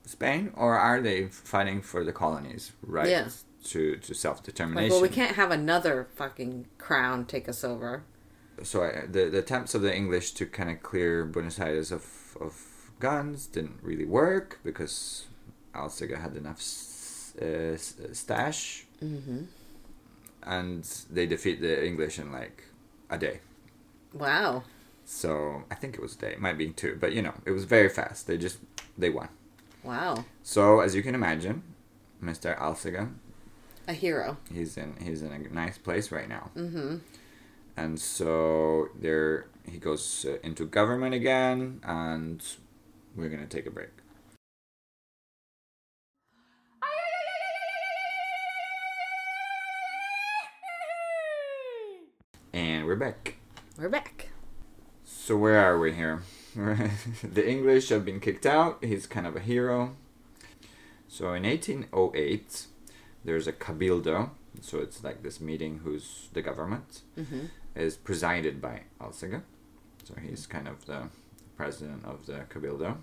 Spain 0.05 0.51
or 0.55 0.75
are 0.77 1.01
they 1.01 1.27
fighting 1.27 1.81
for 1.81 2.03
the 2.03 2.13
colonies' 2.13 2.71
right 2.83 3.09
Yeah. 3.09 3.27
to 3.65 3.97
to 3.97 4.13
self 4.13 4.37
Like, 4.37 4.45
determination? 4.45 4.91
well, 4.91 5.01
we 5.01 5.09
can't 5.09 5.35
have 5.35 5.51
another 5.51 6.07
fucking 6.15 6.67
crown 6.77 7.25
take 7.25 7.49
us 7.49 7.63
over. 7.63 8.03
so 8.63 8.83
I, 8.83 9.05
the 9.07 9.29
the 9.29 9.39
attempts 9.39 9.73
of 9.75 9.81
the 9.81 9.93
English 9.93 10.31
to 10.33 10.45
kind 10.45 10.69
of 10.69 10.81
clear 10.83 11.25
Buenos 11.25 11.59
Aires 11.59 11.91
of 11.91 12.05
of 12.39 12.53
guns 12.99 13.47
didn't 13.47 13.79
really 13.81 14.05
work 14.05 14.59
because 14.63 15.25
Alzaga 15.73 16.17
had 16.19 16.35
enough 16.35 16.59
s- 16.59 17.33
uh, 17.41 17.73
s- 17.75 17.95
stash, 18.13 18.85
Mm-hmm. 19.03 19.43
and 20.43 20.83
they 21.09 21.25
defeat 21.25 21.59
the 21.61 21.85
English 21.85 22.17
in 22.19 22.31
like 22.31 22.63
a 23.09 23.17
day. 23.17 23.39
Wow. 24.13 24.63
So 25.05 25.63
I 25.69 25.75
think 25.75 25.95
it 25.95 26.01
was 26.01 26.15
a 26.15 26.19
day, 26.19 26.31
it 26.31 26.39
might 26.41 26.57
be 26.57 26.69
two, 26.71 26.97
but 26.99 27.13
you 27.13 27.21
know 27.21 27.33
it 27.45 27.51
was 27.51 27.65
very 27.65 27.89
fast. 27.89 28.27
They 28.27 28.37
just 28.37 28.57
they 28.97 29.09
won. 29.09 29.29
Wow. 29.83 30.25
So 30.43 30.79
as 30.79 30.95
you 30.95 31.03
can 31.03 31.13
imagine, 31.13 31.61
Mr. 32.23 32.57
Alzaga, 32.57 33.09
A 33.87 33.93
hero. 33.93 34.37
he's 34.51 34.77
in 34.77 34.95
he's 35.01 35.21
in 35.21 35.31
a 35.31 35.39
nice 35.53 35.77
place 35.77 36.11
right 36.11 36.29
now. 36.29 36.49
Mm-hmm. 36.55 36.97
and 37.77 37.99
so 37.99 38.87
there 38.97 39.45
he 39.69 39.77
goes 39.77 40.25
uh, 40.27 40.37
into 40.43 40.65
government 40.65 41.13
again 41.13 41.81
and 41.83 42.41
we're 43.15 43.29
gonna 43.29 43.47
take 43.47 43.65
a 43.65 43.71
break 43.71 43.89
and 52.53 52.85
we're 52.85 52.95
back 52.95 53.35
We're 53.77 53.89
back. 53.89 54.29
so 55.03 55.37
where 55.37 55.59
are 55.59 55.77
we 55.79 55.93
here 55.93 56.23
the 56.55 57.47
english 57.47 57.89
have 57.89 58.05
been 58.05 58.19
kicked 58.19 58.45
out 58.45 58.83
he's 58.83 59.05
kind 59.07 59.27
of 59.27 59.35
a 59.35 59.39
hero 59.39 59.95
so 61.07 61.33
in 61.33 61.43
1808 61.43 62.65
there's 63.23 63.47
a 63.47 63.53
cabildo 63.53 64.29
so 64.61 64.79
it's 64.79 65.03
like 65.03 65.21
this 65.23 65.41
meeting 65.41 65.81
who's 65.83 66.29
the 66.33 66.41
government 66.41 67.01
Mm-hmm. 67.17 67.45
is 67.75 67.97
presided 67.97 68.61
by 68.61 68.83
Alzaga. 69.01 69.41
So 70.05 70.13
he's 70.21 70.45
kind 70.47 70.67
of 70.67 70.85
the 70.85 71.09
president 71.57 72.03
of 72.05 72.25
the 72.25 72.45
Cabildo. 72.49 72.97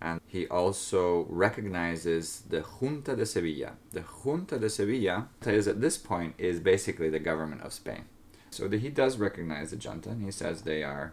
And 0.00 0.20
he 0.26 0.48
also 0.48 1.26
recognizes 1.28 2.42
the 2.48 2.60
Junta 2.62 3.14
de 3.14 3.24
Sevilla. 3.24 3.74
The 3.92 4.02
Junta 4.02 4.58
de 4.58 4.68
Sevilla 4.68 5.28
is 5.46 5.68
at 5.68 5.80
this 5.80 5.96
point 5.96 6.34
is 6.38 6.58
basically 6.58 7.08
the 7.08 7.20
government 7.20 7.62
of 7.62 7.72
Spain. 7.72 8.04
So 8.50 8.66
the, 8.68 8.78
he 8.78 8.88
does 8.90 9.16
recognize 9.16 9.70
the 9.70 9.76
junta 9.76 10.10
and 10.10 10.22
he 10.24 10.30
says 10.30 10.62
they 10.62 10.82
are, 10.82 11.12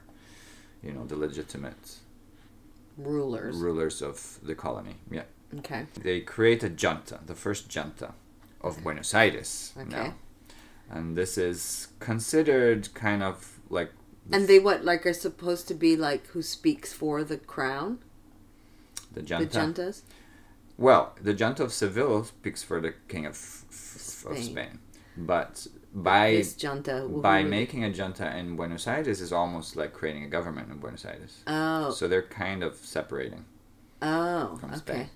you 0.84 0.92
know, 0.92 1.06
the 1.06 1.16
legitimate 1.16 1.98
Rulers. 2.98 3.56
rulers 3.58 4.02
of 4.02 4.40
the 4.44 4.56
colony. 4.56 4.96
Yeah. 5.10 5.24
Okay. 5.60 5.86
They 6.02 6.20
create 6.22 6.64
a 6.64 6.70
junta, 6.70 7.20
the 7.26 7.36
first 7.36 7.70
junta 7.70 8.14
of 8.62 8.84
Buenos 8.84 9.14
Aires 9.14 9.72
Okay. 9.78 9.90
now. 9.90 10.14
And 10.90 11.16
this 11.16 11.38
is 11.38 11.88
considered 12.00 12.94
kind 12.94 13.24
of 13.24 13.60
like 13.70 13.92
And 14.32 14.48
they 14.48 14.60
what 14.60 14.84
like 14.86 15.06
are 15.06 15.14
supposed 15.14 15.68
to 15.70 15.74
be 15.74 15.96
like 15.96 16.28
who 16.28 16.42
speaks 16.42 16.94
for 16.94 17.24
the 17.24 17.38
crown? 17.38 18.00
the 19.12 19.22
junta. 19.24 19.46
The 19.46 19.60
juntas. 19.60 20.02
Well, 20.78 21.16
the 21.22 21.34
junta 21.34 21.64
of 21.64 21.74
Seville 21.74 22.24
speaks 22.26 22.64
for 22.64 22.80
the 22.80 22.94
king 23.08 23.26
of, 23.26 23.34
f- 23.34 23.66
of 24.30 24.38
Spain. 24.38 24.44
Spain, 24.44 24.80
but 25.18 25.68
by 25.94 26.32
this 26.36 26.54
junta. 26.54 27.08
by 27.10 27.44
making 27.44 27.84
a 27.84 27.90
junta 27.92 28.38
in 28.38 28.56
Buenos 28.56 28.88
Aires 28.88 29.20
is 29.20 29.34
almost 29.34 29.76
like 29.76 29.92
creating 29.94 30.24
a 30.24 30.28
government 30.28 30.72
in 30.72 30.78
Buenos 30.78 31.04
Aires. 31.06 31.44
Oh. 31.48 31.90
So 31.92 32.08
they're 32.08 32.22
kind 32.22 32.64
of 32.64 32.76
separating. 32.76 33.46
Oh. 34.02 34.56
from 34.62 34.70
okay. 34.70 34.78
Spain. 34.80 35.10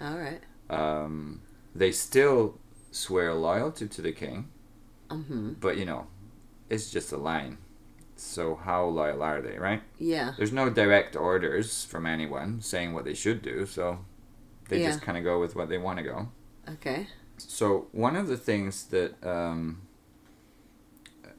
All 0.00 0.16
right. 0.18 0.40
Um, 0.68 1.40
they 1.74 1.90
still 1.92 2.58
swear 2.92 3.34
loyalty 3.34 3.88
to 3.88 4.02
the 4.02 4.12
king, 4.12 4.48
Mm-hmm. 5.08 5.54
but 5.60 5.76
you 5.76 5.84
know, 5.86 6.06
it's 6.68 6.90
just 6.92 7.10
a 7.10 7.16
line. 7.16 7.58
So 8.22 8.54
how 8.56 8.84
loyal 8.84 9.22
are 9.22 9.40
they, 9.40 9.56
right? 9.58 9.82
Yeah. 9.98 10.34
There's 10.36 10.52
no 10.52 10.68
direct 10.68 11.16
orders 11.16 11.84
from 11.84 12.04
anyone 12.06 12.60
saying 12.60 12.92
what 12.92 13.04
they 13.04 13.14
should 13.14 13.40
do, 13.42 13.64
so 13.66 14.04
they 14.68 14.80
Yeah. 14.80 14.88
just 14.88 15.00
kind 15.02 15.16
of 15.16 15.24
go 15.24 15.40
with 15.40 15.56
what 15.56 15.68
they 15.70 15.78
want 15.78 15.98
to 15.98 16.02
go. 16.04 16.28
Okay. 16.68 17.06
So 17.38 17.88
one 17.92 18.16
of 18.16 18.28
the 18.28 18.36
things 18.36 18.84
that 18.88 19.14
um, 19.26 19.82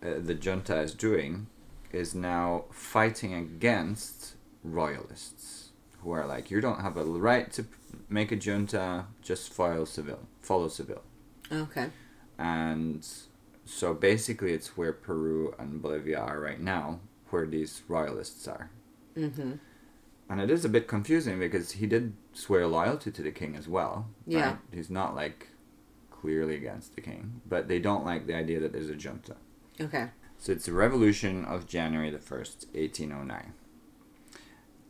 uh, 0.03 0.15
the 0.19 0.33
junta 0.33 0.79
is 0.81 0.93
doing 0.95 1.47
is 1.91 2.15
now 2.15 2.65
fighting 2.71 3.33
against 3.35 4.33
royalists 4.63 5.69
who 6.01 6.11
are 6.11 6.25
like, 6.25 6.49
you 6.49 6.61
don't 6.61 6.81
have 6.81 6.97
a 6.97 7.03
right 7.05 7.51
to 7.53 7.65
make 8.09 8.31
a 8.31 8.35
junta, 8.35 9.05
just 9.21 9.53
follow 9.53 9.85
Seville, 9.85 10.27
follow 10.41 10.67
Seville, 10.67 11.03
Okay. 11.51 11.91
and 12.39 13.07
so 13.71 13.93
basically 13.93 14.51
it's 14.51 14.75
where 14.75 14.91
Peru 14.91 15.55
and 15.57 15.81
Bolivia 15.81 16.19
are 16.19 16.39
right 16.39 16.59
now, 16.59 16.99
where 17.29 17.45
these 17.45 17.83
royalists 17.87 18.45
are. 18.47 18.69
Mm-hmm. 19.17 19.53
And 20.29 20.41
it 20.41 20.51
is 20.51 20.65
a 20.65 20.69
bit 20.69 20.87
confusing 20.87 21.39
because 21.39 21.71
he 21.73 21.87
did 21.87 22.13
swear 22.33 22.67
loyalty 22.67 23.11
to 23.11 23.21
the 23.21 23.31
king 23.31 23.55
as 23.55 23.69
well. 23.69 24.07
Yeah. 24.27 24.45
right? 24.45 24.57
He's 24.73 24.89
not 24.89 25.15
like 25.15 25.47
clearly 26.09 26.55
against 26.55 26.95
the 26.95 27.01
king, 27.01 27.41
but 27.47 27.69
they 27.69 27.79
don't 27.79 28.05
like 28.05 28.27
the 28.27 28.35
idea 28.35 28.59
that 28.59 28.73
there's 28.73 28.89
a 28.89 28.95
junta. 28.95 29.37
Okay. 29.79 30.09
So 30.37 30.51
it's 30.51 30.65
the 30.65 30.73
revolution 30.73 31.45
of 31.45 31.65
January 31.65 32.09
the 32.09 32.17
1st, 32.17 32.67
1809. 32.73 33.53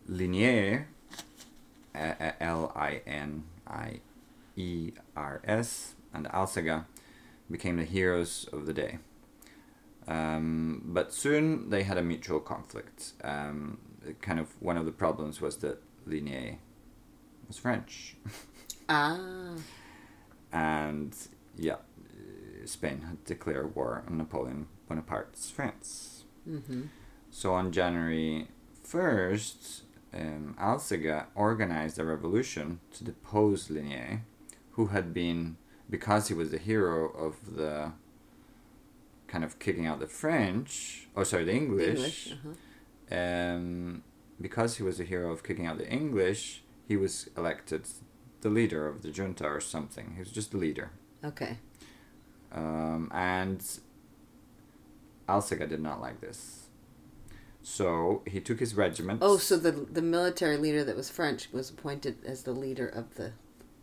Liniers, 0.10 0.86
L 1.94 2.72
I 2.76 3.02
N 3.06 3.44
I 3.68 4.00
E 4.56 4.92
R 5.16 5.42
S, 5.46 5.94
and 6.14 6.26
Alzaga 6.28 6.86
became 7.52 7.78
the 7.78 7.84
heroes 7.86 8.48
of 8.54 8.66
the 8.66 8.74
day. 8.74 8.98
Um, 10.08 10.82
but 10.86 11.14
soon 11.14 11.70
they 11.70 11.84
had 11.84 11.98
a 11.98 12.02
mutual 12.04 12.40
conflict. 12.40 13.14
Um, 13.24 13.78
kind 14.22 14.40
of 14.40 14.48
one 14.60 14.78
of 14.78 14.86
the 14.86 14.92
problems 14.92 15.40
was 15.42 15.58
that 15.58 15.82
Liniers 16.08 16.58
was 17.48 17.58
French, 17.58 18.16
Ah. 18.90 19.54
and 20.52 21.16
yeah, 21.58 21.78
Spain 22.66 23.02
had 23.08 23.24
declared 23.26 23.76
war 23.76 24.04
on 24.08 24.18
Napoleon 24.18 24.68
Bonaparte's 24.90 25.50
France. 25.52 26.24
Mm-hmm. 26.50 26.84
So 27.30 27.54
on 27.54 27.72
January 27.72 28.48
1st, 28.86 29.82
um, 30.14 30.56
Alzaga 30.60 31.28
organized 31.36 32.00
a 32.00 32.04
revolution 32.06 32.80
to 32.94 33.04
depose 33.04 33.68
Liniers, 33.70 34.22
who 34.72 34.88
had 34.88 35.14
been, 35.14 35.58
because 35.92 36.30
he 36.30 36.34
was 36.34 36.50
the 36.50 36.58
hero 36.58 37.10
of 37.12 37.56
the 37.58 37.92
kind 39.28 39.44
of 39.44 39.60
kicking 39.60 39.86
out 39.86 40.00
the 40.00 40.08
French, 40.08 41.08
oh 41.16 41.24
sorry, 41.24 41.44
the 41.44 41.54
English, 41.54 41.88
English. 41.88 42.34
Uh-huh. 42.34 43.18
um, 43.20 44.04
because 44.40 44.78
he 44.78 44.84
was 44.84 44.98
the 44.98 45.04
hero 45.04 45.32
of 45.32 45.44
kicking 45.44 45.68
out 45.68 45.78
the 45.78 45.90
English, 45.90 46.64
he 46.88 46.98
was 46.98 47.30
elected 47.38 47.88
the 48.42 48.50
leader 48.50 48.88
of 48.88 49.04
the 49.04 49.12
junta 49.12 49.46
or 49.46 49.60
something. 49.60 50.14
He 50.16 50.20
was 50.20 50.32
just 50.32 50.52
the 50.52 50.58
leader. 50.58 50.92
Okay. 51.24 51.58
Um, 52.52 53.12
and 53.14 53.64
Alzaga 55.30 55.70
did 55.70 55.82
not 55.82 56.02
like 56.02 56.20
this. 56.22 56.68
So 57.64 58.24
he 58.26 58.40
took 58.40 58.60
his 58.60 58.74
regiment. 58.74 59.20
Oh, 59.22 59.38
so 59.38 59.56
the 59.56 59.72
the 59.72 60.02
military 60.02 60.58
leader 60.58 60.84
that 60.84 60.96
was 60.96 61.10
French 61.10 61.50
was 61.52 61.70
appointed 61.70 62.18
as 62.26 62.44
the 62.44 62.54
leader 62.54 62.88
of 62.88 63.16
the 63.16 63.34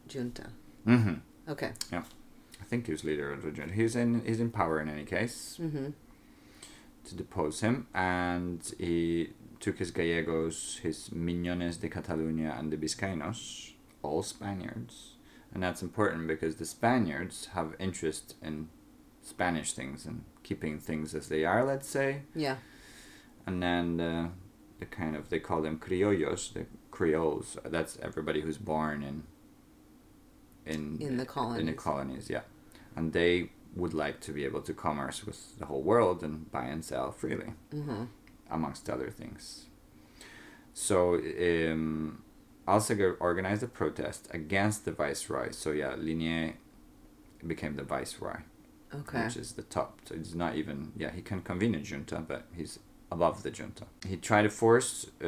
junta. 0.08 0.48
hmm 0.84 1.14
Okay. 1.48 1.72
Yeah, 1.92 2.02
I 2.60 2.64
think 2.64 2.86
he 2.86 2.92
was 2.92 3.04
leader 3.04 3.32
of 3.32 3.42
the 3.42 3.50
junta. 3.50 3.74
He's 3.74 3.96
in 3.96 4.22
he's 4.24 4.40
in 4.40 4.50
power 4.50 4.80
in 4.80 4.88
any 4.88 5.04
case 5.04 5.58
Mm-hmm. 5.60 5.88
to 7.04 7.14
depose 7.14 7.60
him, 7.60 7.86
and 7.94 8.60
he 8.78 9.30
took 9.60 9.78
his 9.78 9.90
Gallegos, 9.90 10.78
his 10.82 11.08
Miñones 11.10 11.80
de 11.80 11.88
Cataluña, 11.88 12.58
and 12.58 12.70
the 12.72 12.76
Biscaynos, 12.76 13.72
all 14.02 14.22
Spaniards, 14.22 15.14
and 15.52 15.62
that's 15.62 15.82
important 15.82 16.28
because 16.28 16.56
the 16.56 16.64
Spaniards 16.66 17.46
have 17.54 17.74
interest 17.78 18.34
in 18.42 18.68
Spanish 19.22 19.72
things 19.72 20.06
and 20.06 20.24
keeping 20.42 20.78
things 20.78 21.14
as 21.14 21.28
they 21.28 21.44
are, 21.44 21.64
let's 21.64 21.88
say. 21.88 22.22
Yeah. 22.34 22.56
And 23.46 23.62
then 23.62 23.96
the, 23.96 24.30
the 24.78 24.86
kind 24.86 25.16
of 25.16 25.28
they 25.30 25.40
call 25.40 25.62
them 25.62 25.78
criollos, 25.78 26.52
the 26.52 26.66
Creoles. 26.90 27.56
That's 27.64 27.98
everybody 28.02 28.40
who's 28.42 28.58
born 28.58 29.02
in 29.02 29.22
in 30.74 30.74
In 30.74 30.98
the 30.98 31.04
in 31.06 31.16
the 31.18 31.26
colonies. 31.26 31.74
colonies, 31.78 32.30
yeah. 32.30 32.42
And 32.96 33.12
they 33.12 33.50
would 33.76 33.94
like 33.94 34.18
to 34.26 34.32
be 34.32 34.44
able 34.44 34.62
to 34.62 34.72
commerce 34.74 35.24
with 35.26 35.58
the 35.58 35.66
whole 35.66 35.82
world 35.82 36.22
and 36.22 36.50
buy 36.50 36.64
and 36.74 36.84
sell 36.84 37.12
freely, 37.12 37.50
Mm-hmm. 37.72 38.04
amongst 38.50 38.88
other 38.90 39.10
things. 39.10 39.66
So 40.74 41.14
um, 41.14 42.22
Alzaga 42.66 43.16
organized 43.20 43.62
a 43.62 43.68
protest 43.68 44.28
against 44.32 44.84
the 44.84 44.92
viceroy. 44.92 45.50
So 45.52 45.72
yeah, 45.72 45.94
Liniers 45.96 46.54
became 47.46 47.76
the 47.76 47.82
viceroy, 47.84 48.38
Okay. 48.94 49.24
which 49.24 49.36
is 49.36 49.52
the 49.52 49.62
top. 49.62 50.00
So 50.06 50.14
it's 50.14 50.34
not 50.34 50.54
even 50.56 50.92
yeah 50.96 51.10
he 51.18 51.22
can 51.22 51.40
convene 51.42 51.74
a 51.74 51.80
junta, 51.80 52.18
but 52.26 52.42
he's 52.56 52.78
above 53.10 53.42
the 53.42 53.50
junta. 53.50 53.84
He 54.06 54.16
tried 54.16 54.42
to 54.42 54.50
force 54.50 55.06
uh, 55.22 55.26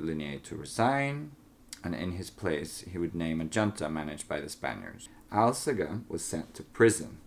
Liniers 0.00 0.42
to 0.44 0.56
resign, 0.56 1.32
and 1.84 1.94
in 1.94 2.12
his 2.12 2.30
place 2.30 2.84
he 2.90 2.98
would 2.98 3.14
name 3.14 3.40
a 3.40 3.44
junta 3.44 3.88
managed 3.88 4.28
by 4.28 4.40
the 4.40 4.48
Spaniards. 4.48 5.08
Alzaga 5.32 6.02
was 6.08 6.24
sent 6.24 6.54
to 6.54 6.62
prison. 6.62 7.18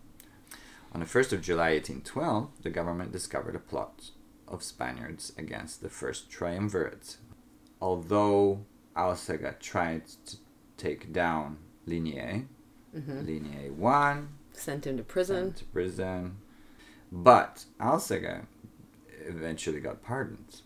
On 0.93 0.99
the 1.01 1.05
1st 1.05 1.33
of 1.33 1.41
July 1.41 1.71
1812, 1.73 2.49
the 2.63 2.69
government 2.69 3.11
discovered 3.11 3.55
a 3.55 3.59
plot 3.59 4.11
of 4.47 4.63
Spaniards 4.63 5.33
against 5.37 5.81
the 5.81 5.89
first 5.89 6.29
triumvirate. 6.29 7.17
Although 7.81 8.65
Alzaga 8.95 9.59
tried 9.59 10.03
to 10.27 10.37
take 10.77 11.11
down 11.11 11.57
Liniers, 11.87 12.45
Mm-hmm. 12.95 13.25
Liniers 13.27 13.71
won, 13.73 14.29
Sent 14.53 14.87
him 14.87 14.95
to 14.95 15.03
prison. 15.03 15.51
to 15.51 15.65
prison. 15.65 16.37
But 17.11 17.65
Alzaga 17.77 18.45
eventually 19.27 19.81
got 19.81 20.01
pardoned. 20.01 20.61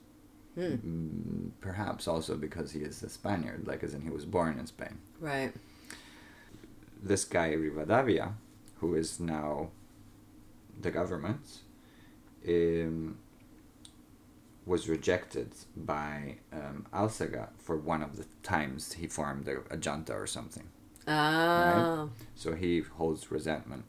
Hmm. 0.55 0.61
Mm, 0.61 1.51
Perhaps 1.61 2.07
also 2.07 2.35
because 2.35 2.71
he 2.71 2.79
is 2.79 3.01
a 3.03 3.09
Spaniard, 3.09 3.67
like 3.67 3.83
as 3.83 3.93
in 3.93 4.01
he 4.01 4.09
was 4.09 4.25
born 4.25 4.57
in 4.59 4.65
Spain. 4.67 4.97
Right. 5.19 5.53
This 7.01 7.23
guy 7.25 7.53
Rivadavia, 7.53 8.33
who 8.79 8.95
is 8.95 9.19
now 9.19 9.69
the 10.81 10.91
government, 10.91 11.59
um, 12.47 13.17
was 14.65 14.87
rejected 14.89 15.51
by 15.75 16.37
um, 16.53 16.85
Alzaga 16.93 17.49
for 17.57 17.77
one 17.77 18.01
of 18.03 18.17
the 18.17 18.25
times 18.43 18.93
he 18.93 19.07
formed 19.07 19.47
a, 19.47 19.57
a 19.73 19.77
junta 19.77 20.13
or 20.13 20.27
something. 20.27 20.67
Oh. 21.07 22.09
So 22.35 22.53
he 22.53 22.81
holds 22.81 23.31
resentment. 23.31 23.83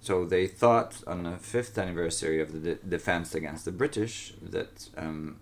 So 0.00 0.24
they 0.24 0.46
thought 0.46 1.02
on 1.06 1.22
the 1.22 1.36
fifth 1.38 1.78
anniversary 1.78 2.40
of 2.40 2.52
the 2.52 2.58
de- 2.58 2.74
defense 2.86 3.34
against 3.34 3.64
the 3.64 3.72
British 3.72 4.34
that 4.42 4.88
um, 4.96 5.36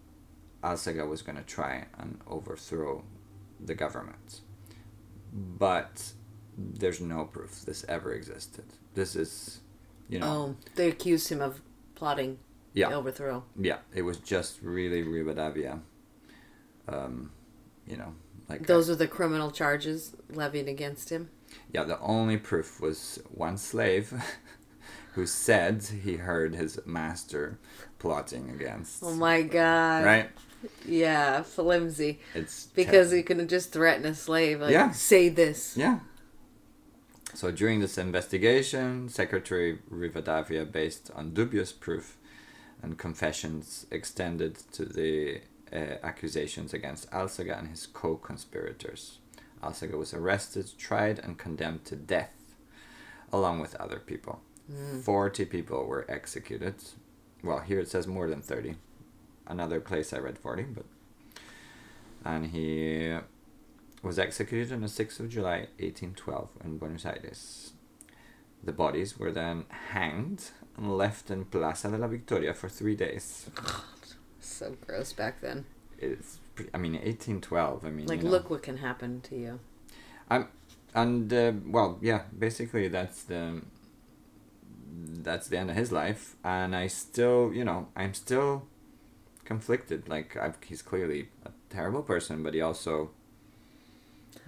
Alzaga 0.62 1.06
was 1.06 1.22
going 1.22 1.36
to 1.36 1.42
try 1.44 1.86
and 1.98 2.20
overthrow 2.28 3.04
the 3.60 3.74
government. 3.74 4.40
But 5.32 6.12
there's 6.56 7.00
no 7.00 7.24
proof 7.24 7.62
this 7.64 7.84
ever 7.88 8.12
existed. 8.12 8.64
This 8.94 9.16
is, 9.16 9.60
you 10.08 10.18
know, 10.18 10.26
Oh, 10.26 10.56
they 10.74 10.88
accused 10.88 11.30
him 11.30 11.40
of 11.40 11.60
plotting 11.94 12.38
yeah, 12.74 12.90
the 12.90 12.96
overthrow. 12.96 13.44
yeah. 13.58 13.78
It 13.94 14.02
was 14.02 14.18
just 14.18 14.60
really 14.62 15.02
Rivadavia. 15.02 15.80
Um, 16.88 17.30
you 17.86 17.96
know, 17.96 18.14
like 18.48 18.66
Those 18.66 18.90
are 18.90 18.96
the 18.96 19.08
criminal 19.08 19.50
charges 19.50 20.14
levied 20.30 20.68
against 20.68 21.10
him. 21.10 21.30
Yeah, 21.72 21.84
the 21.84 21.98
only 22.00 22.36
proof 22.36 22.80
was 22.80 23.18
one 23.30 23.56
slave 23.56 24.12
who 25.14 25.26
said 25.26 25.82
he 25.82 26.16
heard 26.16 26.54
his 26.54 26.80
master 26.86 27.58
plotting 27.98 28.50
against. 28.50 29.02
Oh 29.02 29.14
my 29.14 29.42
god. 29.42 30.04
Right? 30.04 30.30
Yeah, 30.86 31.42
flimsy. 31.42 32.20
It's 32.34 32.66
Because 32.66 33.10
ter- 33.10 33.16
he 33.16 33.22
couldn't 33.22 33.48
just 33.48 33.72
threaten 33.72 34.06
a 34.06 34.14
slave, 34.14 34.60
like, 34.60 34.72
Yeah. 34.72 34.90
say 34.92 35.28
this. 35.28 35.76
yeah. 35.76 36.00
So 37.34 37.50
during 37.50 37.80
this 37.80 37.96
investigation, 37.96 39.08
Secretary 39.08 39.78
Rivadavia, 39.90 40.70
based 40.70 41.10
on 41.14 41.32
dubious 41.32 41.72
proof 41.72 42.18
and 42.82 42.98
confessions 42.98 43.86
extended 43.90 44.56
to 44.72 44.84
the 44.84 45.40
uh, 45.72 45.96
accusations 46.02 46.74
against 46.74 47.10
Alzaga 47.10 47.58
and 47.58 47.68
his 47.68 47.86
co-conspirators. 47.86 49.18
Alzaga 49.62 49.96
was 49.96 50.12
arrested, 50.12 50.70
tried, 50.76 51.18
and 51.18 51.38
condemned 51.38 51.84
to 51.86 51.96
death, 51.96 52.34
along 53.32 53.60
with 53.60 53.74
other 53.76 53.98
people. 53.98 54.42
Forty 55.02 55.44
people 55.46 55.86
were 55.86 56.04
executed. 56.08 56.74
Well, 57.42 57.60
here 57.60 57.80
it 57.80 57.88
says 57.88 58.06
more 58.06 58.28
than 58.28 58.42
thirty. 58.42 58.76
Another 59.46 59.80
place 59.80 60.12
I 60.12 60.18
read 60.18 60.38
forty, 60.38 60.62
but 60.62 60.84
and 62.24 62.46
he 62.46 63.16
was 64.02 64.18
executed 64.18 64.72
on 64.72 64.80
the 64.80 64.88
sixth 64.88 65.20
of 65.20 65.28
July, 65.28 65.66
eighteen 65.78 66.14
twelve, 66.14 66.50
in 66.64 66.78
Buenos 66.78 67.04
Aires. 67.04 67.72
The 68.64 68.72
bodies 68.72 69.18
were 69.18 69.32
then 69.32 69.64
hanged 69.90 70.50
and 70.76 70.96
left 70.96 71.30
in 71.30 71.44
Plaza 71.46 71.90
de 71.90 71.98
la 71.98 72.06
Victoria 72.06 72.54
for 72.54 72.68
three 72.68 72.94
days. 72.94 73.50
So 74.40 74.76
gross 74.86 75.12
back 75.12 75.40
then. 75.40 75.64
It's, 75.98 76.38
I 76.72 76.78
mean, 76.78 76.98
eighteen 77.02 77.40
twelve. 77.40 77.84
I 77.84 77.90
mean, 77.90 78.06
Like, 78.06 78.18
you 78.18 78.24
know. 78.24 78.30
look 78.30 78.50
what 78.50 78.62
can 78.62 78.76
happen 78.78 79.20
to 79.22 79.36
you. 79.36 79.60
Um, 80.30 80.48
and 80.94 81.32
uh, 81.32 81.52
well 81.66 81.98
yeah 82.02 82.22
basically 82.38 82.88
that's 82.88 83.22
the 83.24 83.62
that's 85.22 85.48
the 85.48 85.58
end 85.58 85.70
of 85.70 85.76
his 85.76 85.90
life 85.90 86.36
and 86.44 86.76
i 86.76 86.86
still 86.86 87.50
you 87.54 87.64
know 87.64 87.88
i'm 87.96 88.12
still 88.14 88.66
conflicted 89.44 90.08
like 90.08 90.36
I've, 90.36 90.56
he's 90.64 90.82
clearly 90.82 91.28
a 91.44 91.50
terrible 91.70 92.02
person 92.02 92.42
but 92.42 92.54
he 92.54 92.60
also 92.60 93.10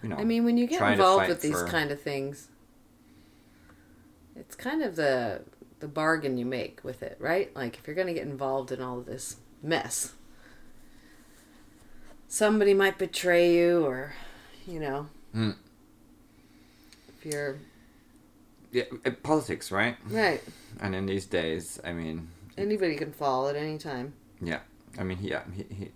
you 0.02 0.08
know 0.08 0.16
I 0.16 0.24
mean, 0.24 0.44
when 0.44 0.56
you 0.56 0.66
get 0.66 0.80
involved 0.82 1.28
with 1.28 1.40
these 1.42 1.60
for- 1.60 1.66
kind 1.66 1.90
of 1.90 2.00
things, 2.00 2.48
it's 4.36 4.54
kind 4.54 4.82
of 4.82 4.96
the 4.96 5.42
the 5.80 5.88
bargain 5.88 6.38
you 6.38 6.46
make 6.46 6.82
with 6.84 7.02
it, 7.02 7.16
right? 7.20 7.54
Like 7.56 7.76
if 7.78 7.86
you're 7.86 7.96
going 7.96 8.06
to 8.08 8.14
get 8.14 8.22
involved 8.26 8.72
in 8.72 8.80
all 8.80 8.98
of 8.98 9.06
this 9.06 9.36
mess, 9.62 10.12
somebody 12.28 12.74
might 12.74 12.98
betray 12.98 13.54
you, 13.54 13.84
or 13.84 14.14
you 14.66 14.80
know, 14.80 15.08
Hmm. 15.32 15.50
if 17.08 17.26
you're 17.26 17.56
yeah, 18.72 18.84
uh, 19.04 19.10
politics 19.22 19.70
right 19.70 19.96
right, 20.08 20.42
and 20.80 20.94
in 20.96 21.06
these 21.06 21.26
days 21.26 21.78
i 21.84 21.92
mean 21.92 22.28
anybody 22.58 22.96
can 22.96 23.12
fall 23.12 23.48
at 23.48 23.54
any 23.56 23.78
time. 23.78 24.14
yeah 24.40 24.60
i 24.98 25.02
mean 25.04 25.18
he 25.18 25.32
uh, 25.34 25.40
he, 25.54 25.64
he 25.74 25.90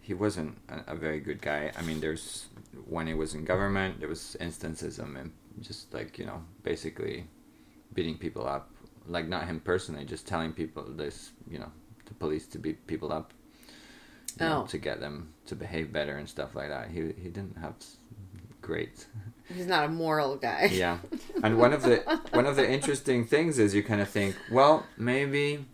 he 0.00 0.14
wasn't 0.14 0.56
a, 0.68 0.92
a 0.92 0.94
very 0.94 1.18
good 1.20 1.42
guy. 1.42 1.72
I 1.76 1.82
mean 1.82 2.00
there's 2.00 2.46
when 2.88 3.06
he 3.08 3.14
was 3.14 3.34
in 3.34 3.44
government 3.44 3.98
there 3.98 4.08
was 4.08 4.36
instances 4.40 4.98
of 5.00 5.12
him 5.14 5.32
just 5.60 5.92
like 5.92 6.16
you 6.18 6.26
know 6.26 6.42
basically 6.62 7.26
beating 7.94 8.16
people 8.16 8.46
up. 8.46 8.70
Like 9.08 9.26
not 9.28 9.46
him 9.46 9.58
personally 9.60 10.04
just 10.04 10.26
telling 10.26 10.52
people 10.52 10.84
this 10.84 11.32
you 11.50 11.58
know 11.58 11.72
the 12.04 12.14
police 12.14 12.46
to 12.48 12.58
beat 12.58 12.86
people 12.86 13.12
up 13.12 13.32
you 14.38 14.46
know, 14.46 14.62
Oh. 14.62 14.66
to 14.68 14.78
get 14.78 15.00
them 15.00 15.32
to 15.46 15.56
behave 15.56 15.92
better 15.92 16.16
and 16.18 16.28
stuff 16.28 16.54
like 16.54 16.68
that. 16.68 16.90
He 16.90 17.00
he 17.22 17.28
didn't 17.36 17.56
have 17.58 17.74
great. 18.62 19.06
He's 19.54 19.66
not 19.66 19.84
a 19.86 19.88
moral 19.88 20.36
guy. 20.36 20.68
yeah. 20.72 20.98
And 21.42 21.58
one 21.58 21.72
of 21.72 21.82
the 21.82 21.96
one 22.32 22.46
of 22.46 22.54
the 22.56 22.68
interesting 22.68 23.24
things 23.26 23.58
is 23.58 23.74
you 23.74 23.82
kind 23.82 24.00
of 24.00 24.08
think 24.08 24.36
well 24.52 24.86
maybe 24.96 25.64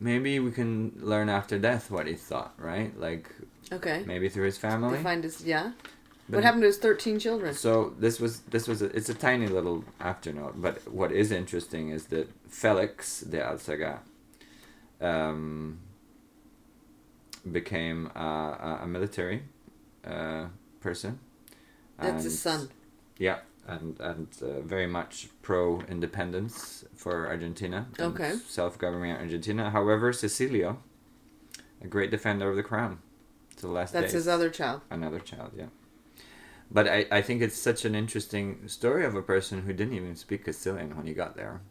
maybe 0.00 0.38
we 0.38 0.50
can 0.52 0.92
learn 1.00 1.28
after 1.28 1.58
death 1.58 1.90
what 1.90 2.06
he 2.06 2.14
thought 2.14 2.54
right 2.58 2.98
like 2.98 3.30
Okay. 3.72 4.02
maybe 4.06 4.28
through 4.28 4.46
his 4.46 4.56
They 4.58 4.68
family 4.68 5.02
find 5.02 5.22
his 5.24 5.44
yeah. 5.44 5.72
But- 6.30 6.36
what 6.36 6.44
happened 6.44 6.62
to 6.62 6.66
his 6.68 6.78
thirteen 6.78 7.18
children? 7.18 7.54
so 7.54 7.94
this 7.98 8.20
was 8.20 8.40
this 8.50 8.68
was 8.68 8.82
a, 8.82 8.86
it's 8.96 9.08
a 9.08 9.14
tiny 9.14 9.46
little 9.48 9.84
afternote 10.00 10.54
but 10.60 10.76
what 10.92 11.10
is 11.12 11.30
interesting 11.32 11.90
is 11.90 12.06
that 12.06 12.28
felix 12.48 13.20
de 13.20 13.38
alzaga 13.38 13.98
um, 15.00 15.78
became 17.50 18.10
a, 18.14 18.20
a, 18.20 18.80
a 18.82 18.86
military 18.86 19.42
uh, 20.06 20.46
person 20.80 21.18
That's 21.98 22.24
his 22.24 22.38
son. 22.40 22.68
Yeah, 23.18 23.38
and 23.68 24.00
and 24.00 24.28
uh, 24.42 24.60
very 24.62 24.86
much 24.86 25.28
pro 25.42 25.80
independence 25.82 26.84
for 26.96 27.28
Argentina. 27.28 27.86
Okay. 28.00 28.34
Self 28.48 28.78
government 28.78 29.20
Argentina. 29.20 29.70
However, 29.70 30.12
Cecilio, 30.12 30.78
a 31.82 31.86
great 31.86 32.10
defender 32.10 32.48
of 32.50 32.56
the 32.56 32.62
crown, 32.62 32.98
to 33.56 33.62
the 33.62 33.72
last 33.72 33.92
That's 33.92 34.06
days. 34.06 34.12
his 34.14 34.28
other 34.28 34.50
child. 34.50 34.80
Another 34.90 35.20
child, 35.20 35.52
yeah. 35.56 35.66
But 36.70 36.86
I, 36.86 37.06
I 37.10 37.22
think 37.22 37.40
it's 37.40 37.56
such 37.56 37.84
an 37.84 37.94
interesting 37.94 38.68
story 38.68 39.04
of 39.06 39.14
a 39.14 39.22
person 39.22 39.62
who 39.62 39.72
didn't 39.72 39.94
even 39.94 40.14
speak 40.16 40.44
Castilian 40.44 40.94
when 40.96 41.06
he 41.06 41.14
got 41.14 41.34
there, 41.34 41.62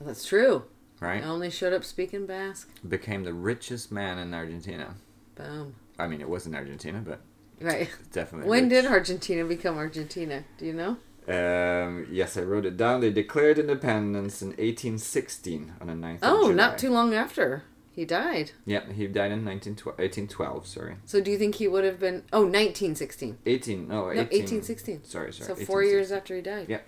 That's 0.00 0.26
true. 0.26 0.64
right? 1.00 1.24
Only 1.24 1.48
showed 1.50 1.72
up 1.72 1.84
speaking 1.84 2.26
Basque. 2.26 2.68
Became 2.86 3.24
the 3.24 3.32
richest 3.32 3.90
man 3.90 4.18
in 4.18 4.34
Argentina. 4.34 4.94
Boom. 5.36 5.74
I 5.98 6.06
mean, 6.06 6.20
it 6.20 6.28
wasn't 6.28 6.54
Argentina, 6.54 7.02
but 7.04 7.20
Right. 7.60 7.88
definitely. 8.12 8.48
When 8.48 8.64
rich. 8.64 8.82
did 8.82 8.86
Argentina 8.86 9.44
become 9.44 9.76
Argentina? 9.76 10.44
Do 10.58 10.66
you 10.66 10.72
know? 10.72 10.96
Um, 11.28 12.06
yes, 12.10 12.36
I 12.36 12.42
wrote 12.42 12.64
it 12.64 12.76
down. 12.76 13.00
They 13.00 13.10
declared 13.10 13.58
independence 13.58 14.40
in 14.40 14.48
1816 14.48 15.74
on 15.80 15.86
the 15.88 15.92
9th 15.92 16.16
of 16.16 16.20
Oh, 16.22 16.52
not 16.52 16.78
too 16.78 16.90
long 16.90 17.12
after 17.12 17.64
he 17.98 18.04
died. 18.04 18.52
Yeah, 18.64 18.90
he 18.92 19.08
died 19.08 19.32
in 19.32 19.44
1912, 19.44 19.98
1812, 19.98 20.66
sorry. 20.68 20.96
So 21.04 21.20
do 21.20 21.32
you 21.32 21.36
think 21.36 21.56
he 21.56 21.66
would 21.68 21.84
have 21.84 21.98
been? 21.98 22.22
Oh, 22.32 22.42
1916. 22.42 23.38
18, 23.44 23.88
no, 23.88 24.10
18. 24.10 24.16
No, 24.16 24.22
1816. 24.22 25.04
Sorry, 25.04 25.32
sorry. 25.32 25.48
So 25.48 25.54
four 25.66 25.82
1816. 25.82 25.90
years 25.90 26.12
after 26.12 26.36
he 26.36 26.40
died. 26.40 26.66
Yeah. 26.68 26.80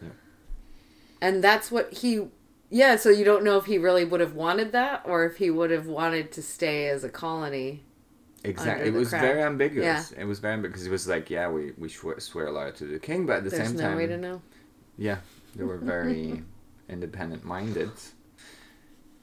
Yeah. 0.00 0.08
And 1.20 1.44
that's 1.44 1.72
what 1.72 1.92
he. 1.92 2.28
Yeah, 2.70 2.94
so 2.94 3.10
you 3.10 3.24
don't 3.24 3.42
know 3.42 3.58
if 3.58 3.64
he 3.64 3.76
really 3.76 4.04
would 4.04 4.20
have 4.20 4.34
wanted 4.34 4.70
that 4.70 5.02
or 5.04 5.26
if 5.26 5.38
he 5.38 5.50
would 5.50 5.72
have 5.72 5.88
wanted 5.88 6.30
to 6.32 6.42
stay 6.42 6.86
as 6.88 7.02
a 7.02 7.08
colony. 7.08 7.82
Exactly. 8.44 8.88
It 8.88 8.94
was 8.94 9.10
very 9.10 9.42
ambiguous. 9.42 10.12
It 10.12 10.24
was 10.24 10.38
very 10.38 10.54
ambiguous. 10.54 10.86
It 10.86 10.90
was 10.90 11.06
like, 11.06 11.28
yeah, 11.30 11.48
we, 11.50 11.72
we 11.76 11.88
swear, 11.88 12.50
lot 12.50 12.74
to 12.76 12.84
the 12.84 12.98
king, 12.98 13.26
but 13.26 13.38
at 13.38 13.44
the 13.44 13.50
There's 13.50 13.68
same 13.68 13.76
no 13.76 13.82
time, 13.82 13.96
way 13.96 14.06
to 14.06 14.16
know. 14.16 14.40
yeah, 14.96 15.18
they 15.54 15.64
were 15.64 15.76
very 15.78 16.42
independent 16.88 17.44
minded. 17.44 17.90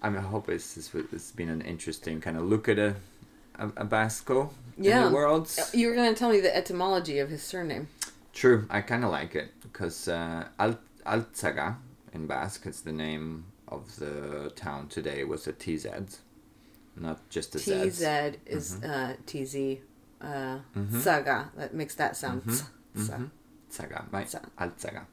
I 0.02 0.10
mean, 0.10 0.20
I 0.20 0.28
hope 0.28 0.50
it's, 0.50 0.76
this 0.76 0.94
was- 0.94 1.06
it's 1.12 1.32
been 1.32 1.50
an 1.50 1.62
interesting 1.62 2.22
kind 2.22 2.38
of 2.38 2.44
look 2.44 2.70
at 2.70 2.78
a, 2.78 2.96
a, 3.58 3.68
a 3.78 3.86
Basco 3.86 4.52
Yeah. 4.78 5.00
in 5.00 5.06
the 5.10 5.16
world. 5.16 5.50
You 5.74 5.88
were 5.90 5.96
going 5.96 6.14
to 6.14 6.18
tell 6.18 6.30
me 6.30 6.40
the 6.40 6.56
etymology 6.56 7.18
of 7.18 7.30
his 7.30 7.42
surname. 7.42 7.88
True, 8.34 8.68
I 8.70 8.82
kind 8.82 9.04
of 9.04 9.10
like 9.10 9.34
it 9.34 9.52
because 9.64 10.08
uh, 10.08 10.48
Al- 10.60 10.80
Alzaga 11.08 11.78
in 12.14 12.28
Basque, 12.28 12.68
it's 12.68 12.82
the 12.82 12.92
name 12.92 13.46
of 13.68 13.96
the 13.98 14.52
town 14.56 14.88
today 14.90 15.24
with 15.24 15.48
a 15.48 15.54
TZ, 15.54 15.88
not 17.00 17.30
just 17.30 17.56
a 17.56 17.60
Z. 17.60 17.90
TZ 17.90 18.02
is 18.46 18.76
Mm-hmm. 18.76 18.92
uh, 18.92 19.14
TZ. 19.26 19.82
Uh, 20.20 20.60
Saga. 21.00 21.52
That 21.56 21.74
makes 21.74 21.96
that 21.96 22.16
sound. 22.18 22.42
Mm-hmm. 22.42 23.02
s- 23.02 23.08
sa. 23.08 23.18
Zaga, 23.72 24.06
right? 24.12 24.30
Za. 24.30 24.42
Alzaga. 24.60 25.06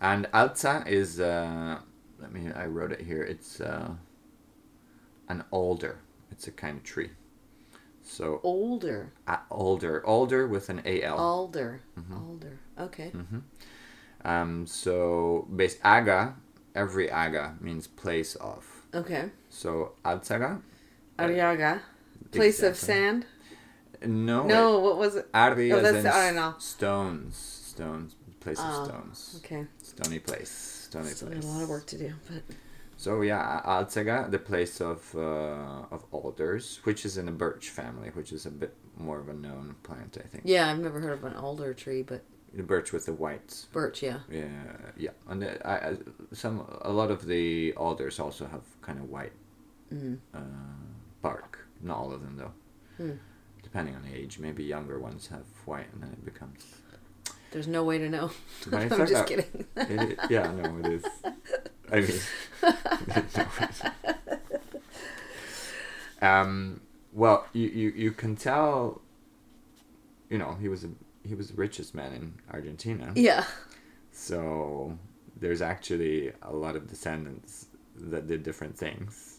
And 0.00 0.26
Alza 0.32 0.86
is, 0.86 1.20
uh, 1.20 1.78
let 2.20 2.32
me, 2.32 2.50
I 2.54 2.66
wrote 2.66 2.92
it 2.92 3.00
here, 3.02 3.22
it's 3.22 3.60
uh, 3.60 3.90
an 5.28 5.44
alder. 5.50 5.98
It's 6.30 6.46
a 6.46 6.52
kind 6.52 6.76
of 6.78 6.84
tree. 6.84 7.10
So, 8.02 8.40
Older. 8.42 9.12
uh, 9.26 9.38
alder, 9.50 10.04
alder 10.06 10.46
with 10.48 10.68
an 10.70 10.82
AL. 10.86 11.16
Alder. 11.18 11.80
Mm-hmm. 11.98 12.14
Alder. 12.16 12.58
Okay. 12.78 13.12
Um, 14.24 14.66
so, 14.66 15.46
base 15.54 15.76
aga, 15.84 16.34
every 16.74 17.10
aga 17.10 17.56
means 17.60 17.86
place 17.86 18.34
of. 18.36 18.66
Okay. 18.94 19.30
So, 19.48 19.92
Alzaga, 20.04 20.60
Ariaga. 21.20 21.80
Place 22.32 22.62
of 22.62 22.76
sand? 22.76 23.26
no. 24.06 24.46
No, 24.46 24.78
what 24.80 24.96
was 24.98 25.16
it? 25.16 25.26
Oh, 25.34 25.54
that's 25.54 26.02
the 26.02 26.08
Arenal. 26.08 26.60
stones. 26.60 27.36
Stones. 27.36 28.16
Place 28.40 28.58
of 28.58 28.64
Oh, 28.68 28.84
stones. 28.84 29.40
Okay. 29.44 29.66
Stony 29.82 30.18
place. 30.18 30.50
Stony 30.88 31.08
Still 31.08 31.28
place. 31.28 31.44
a 31.44 31.46
lot 31.46 31.62
of 31.62 31.68
work 31.68 31.86
to 31.86 31.98
do, 31.98 32.12
but 32.28 32.42
So 32.96 33.20
yeah, 33.22 33.60
Alzaga, 33.64 34.30
the 34.30 34.38
place 34.38 34.80
of 34.80 35.14
uh, 35.14 35.94
of 35.94 36.04
alders, 36.12 36.80
which 36.84 37.04
is 37.04 37.16
in 37.18 37.26
the 37.26 37.32
birch 37.32 37.68
family, 37.70 38.08
which 38.14 38.32
is 38.32 38.46
a 38.46 38.50
bit 38.50 38.74
more 38.98 39.18
of 39.20 39.28
a 39.28 39.32
known 39.34 39.74
plant, 39.82 40.16
I 40.24 40.26
think. 40.28 40.42
yeah, 40.46 40.70
I've 40.70 40.78
never 40.80 41.00
heard 41.00 41.12
of 41.18 41.24
an 41.24 41.34
alder 41.36 41.72
tree, 41.74 42.02
but 42.02 42.22
The 42.54 42.62
birch 42.62 42.92
with 42.92 43.04
the 43.06 43.12
white. 43.24 43.66
birch, 43.72 44.02
yeah. 44.02 44.20
Yeah, 44.30 44.48
yeah, 44.96 45.14
and 45.28 45.40
the, 45.42 45.50
I, 45.66 45.74
I, 45.90 45.96
some 46.32 46.56
a 46.82 46.92
lot 46.92 47.10
of 47.10 47.20
the 47.26 47.72
alders 47.76 48.18
also 48.20 48.44
have 48.46 48.64
kind 48.82 48.98
of 48.98 49.06
white 49.10 49.32
Mm. 49.94 50.18
uh, 50.34 50.38
bark. 51.22 51.66
Not 51.82 51.96
all 51.98 52.12
of 52.12 52.22
them 52.22 52.36
though. 52.36 52.52
Hmm. 52.96 53.12
Depending 53.62 53.94
on 53.94 54.02
the 54.02 54.14
age, 54.14 54.38
maybe 54.38 54.64
younger 54.64 54.98
ones 54.98 55.28
have 55.28 55.44
white, 55.64 55.86
and 55.92 56.02
then 56.02 56.10
it 56.10 56.24
becomes. 56.24 56.64
There's 57.52 57.66
no 57.68 57.84
way 57.84 57.98
to 57.98 58.08
know. 58.08 58.30
I'm 58.72 58.88
just 59.06 59.26
kidding. 59.26 59.66
It, 59.76 60.18
i- 60.20 60.26
yeah, 60.30 60.50
no, 60.52 60.78
it 60.78 60.86
is. 60.86 61.04
I 61.92 62.00
mean, 62.00 62.20
um, 66.22 66.80
well, 67.12 67.46
you, 67.52 67.68
you, 67.68 67.90
you 67.90 68.10
can 68.12 68.36
tell. 68.36 69.00
You 70.28 70.38
know, 70.38 70.56
he 70.60 70.68
was 70.68 70.84
a 70.84 70.90
he 71.26 71.34
was 71.34 71.48
the 71.48 71.54
richest 71.54 71.94
man 71.94 72.12
in 72.12 72.34
Argentina. 72.52 73.12
yeah. 73.16 73.44
So 74.12 74.98
there's 75.38 75.62
actually 75.62 76.32
a 76.42 76.52
lot 76.52 76.76
of 76.76 76.86
descendants 76.88 77.66
that 77.96 78.26
did 78.26 78.42
different 78.42 78.76
things, 78.76 79.29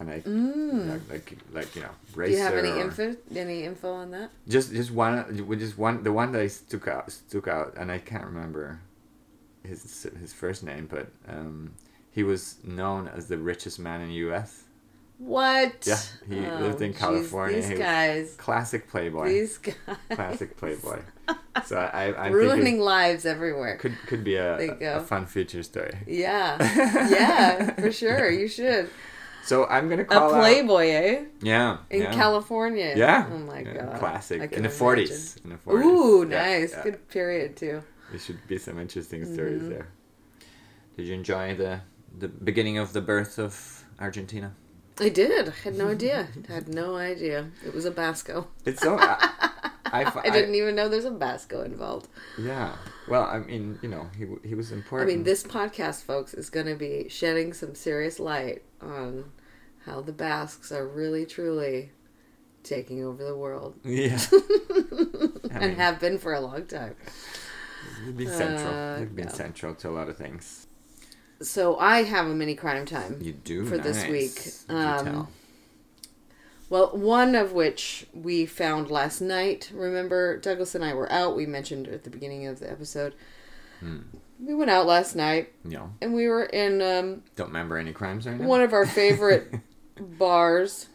and 0.00 0.10
I 0.10 0.22
like, 0.24 1.10
like 1.10 1.38
like 1.52 1.76
you 1.76 1.82
know 1.82 1.90
Mm. 2.14 2.24
Do 2.26 2.30
you 2.32 2.38
have 2.38 2.54
any 2.54 2.80
info? 2.80 3.16
Any 3.34 3.64
info 3.64 3.92
on 3.92 4.10
that? 4.12 4.30
just 4.48 4.72
just 4.72 4.90
one 4.90 5.46
with 5.46 5.60
just 5.60 5.76
one 5.78 6.02
the 6.02 6.12
one 6.12 6.32
that 6.32 6.40
I 6.42 6.48
stuck 6.48 6.88
out 6.88 7.10
stuck 7.12 7.48
out 7.48 7.74
and 7.76 7.90
I 7.92 7.98
can't 7.98 8.24
remember 8.24 8.80
his 9.64 10.06
his 10.20 10.32
first 10.32 10.62
name 10.64 10.86
but 10.90 11.08
um 11.28 11.72
he 12.10 12.22
was 12.22 12.56
known 12.64 13.08
as 13.08 13.28
the 13.28 13.38
richest 13.38 13.78
man 13.78 14.00
in 14.00 14.08
the 14.08 14.14
US 14.30 14.64
What? 15.18 15.84
Yeah, 15.86 15.98
he 16.28 16.40
lived 16.64 16.80
in 16.80 16.94
California. 16.94 17.60
These 17.60 17.78
guys. 17.78 18.34
classic 18.38 18.88
playboy 18.88 19.26
These 19.28 19.58
guys. 19.58 19.74
classic 20.10 20.56
playboy 20.56 21.00
so 21.66 21.76
I 21.76 22.12
I 22.12 22.28
Ruining 22.28 22.78
lives 22.80 23.26
everywhere. 23.26 23.76
could 23.82 23.96
could 24.06 24.22
be 24.24 24.36
a, 24.36 24.56
a, 24.58 24.98
a 24.98 25.00
fun 25.00 25.26
feature 25.26 25.62
story 25.62 25.94
Yeah. 26.06 26.56
Yeah, 27.16 27.74
for 27.74 27.90
sure. 27.92 28.30
You 28.30 28.48
should. 28.48 28.88
So 29.48 29.66
I'm 29.66 29.88
gonna 29.90 30.04
call 30.04 30.30
a 30.34 30.38
Playboy, 30.38 30.86
eh? 31.04 31.24
yeah 31.42 31.78
In 31.90 32.02
yeah. 32.02 32.12
California. 32.22 32.90
yeah 33.04 33.20
Oh 33.32 33.38
my 33.52 33.60
Yeah, 33.60 33.74
god. 33.86 33.98
classic 34.02 34.52
in 34.52 34.62
the 34.68 34.74
40s 34.82 35.20
in 35.44 35.50
the 35.54 35.56
40s 35.66 35.84
Ooh, 35.84 36.24
nice. 36.24 36.72
yeah. 36.72 36.82
Good 36.86 36.98
period 37.16 37.50
too. 37.62 37.76
There 38.10 38.20
should 38.20 38.40
be 38.52 38.58
some 38.66 38.76
interesting 38.84 39.20
stories 39.34 39.62
Mm-hmm. 39.62 39.74
there. 39.74 39.88
Did 40.96 41.04
you 41.08 41.14
enjoy 41.22 41.46
the 41.64 41.80
the 42.22 42.28
beginning 42.48 42.76
of 42.78 42.92
the 42.96 43.00
birth 43.12 43.38
of 43.38 43.52
Argentina? 44.00 44.48
I 45.00 45.10
did. 45.10 45.48
I 45.48 45.52
had 45.64 45.76
no 45.82 45.86
idea. 45.96 46.26
had 46.48 46.66
no 46.82 46.96
idea. 46.96 47.38
It 47.64 47.72
was 47.74 47.84
a 47.84 47.90
Basco. 47.92 48.48
It's 48.64 48.82
so. 48.82 48.96
I, 48.98 49.14
I, 49.98 50.00
I 50.26 50.30
didn't 50.36 50.54
even 50.60 50.74
know 50.74 50.88
there's 50.88 51.04
a 51.16 51.18
Basco 51.26 51.62
involved. 51.62 52.08
Yeah. 52.50 52.74
Well, 53.08 53.24
I 53.24 53.38
mean, 53.38 53.78
you 53.82 53.88
know, 53.94 54.04
he 54.18 54.24
he 54.48 54.54
was 54.56 54.72
important. 54.72 55.08
I 55.08 55.14
mean, 55.14 55.22
this 55.24 55.42
podcast, 55.44 56.02
folks, 56.02 56.34
is 56.34 56.50
going 56.50 56.66
to 56.66 56.74
be 56.74 57.08
shedding 57.08 57.52
some 57.54 57.74
serious 57.74 58.18
light 58.18 58.62
on 58.82 59.30
how 59.88 60.00
the 60.00 60.12
Basques 60.12 60.70
are 60.72 60.86
really, 60.86 61.24
truly 61.26 61.90
taking 62.62 63.04
over 63.04 63.24
the 63.24 63.36
world 63.36 63.74
Yeah. 63.84 64.18
And 65.50 65.60
mean, 65.60 65.76
have 65.76 65.98
been 65.98 66.18
for 66.18 66.34
a 66.34 66.40
long 66.40 66.66
time. 66.66 66.94
They've 68.04 68.16
been 68.16 68.28
central. 68.28 68.74
Uh, 68.74 68.98
They've 68.98 69.14
been 69.16 69.26
yeah. 69.28 69.32
central 69.32 69.74
to 69.76 69.88
a 69.88 69.90
lot 69.90 70.08
of 70.08 70.16
things. 70.16 70.66
So 71.40 71.76
I 71.78 72.02
have 72.02 72.26
a 72.26 72.34
mini 72.34 72.54
crime 72.54 72.84
time. 72.84 73.18
You 73.20 73.32
do 73.32 73.64
For 73.64 73.78
this 73.78 74.06
week, 74.06 74.52
um. 74.68 75.28
Well, 76.70 76.90
one 76.94 77.34
of 77.34 77.52
which 77.52 78.06
we 78.12 78.44
found 78.44 78.90
last 78.90 79.22
night. 79.22 79.70
Remember, 79.72 80.36
Douglas 80.38 80.74
and 80.74 80.84
I 80.84 80.92
were 80.92 81.10
out. 81.10 81.34
We 81.34 81.46
mentioned 81.46 81.88
at 81.88 82.04
the 82.04 82.10
beginning 82.10 82.46
of 82.46 82.58
the 82.60 82.70
episode. 82.70 83.14
Hmm. 83.80 84.00
We 84.38 84.54
went 84.54 84.70
out 84.70 84.86
last 84.86 85.16
night 85.16 85.52
Yeah. 85.64 85.86
and 86.02 86.14
we 86.14 86.28
were 86.28 86.44
in 86.44 86.80
um, 86.82 87.22
don't 87.36 87.48
remember 87.48 87.76
any 87.76 87.92
crimes 87.92 88.26
right 88.26 88.38
now. 88.38 88.46
one 88.46 88.60
of 88.60 88.72
our 88.72 88.86
favorite 88.86 89.52
bars, 90.00 90.86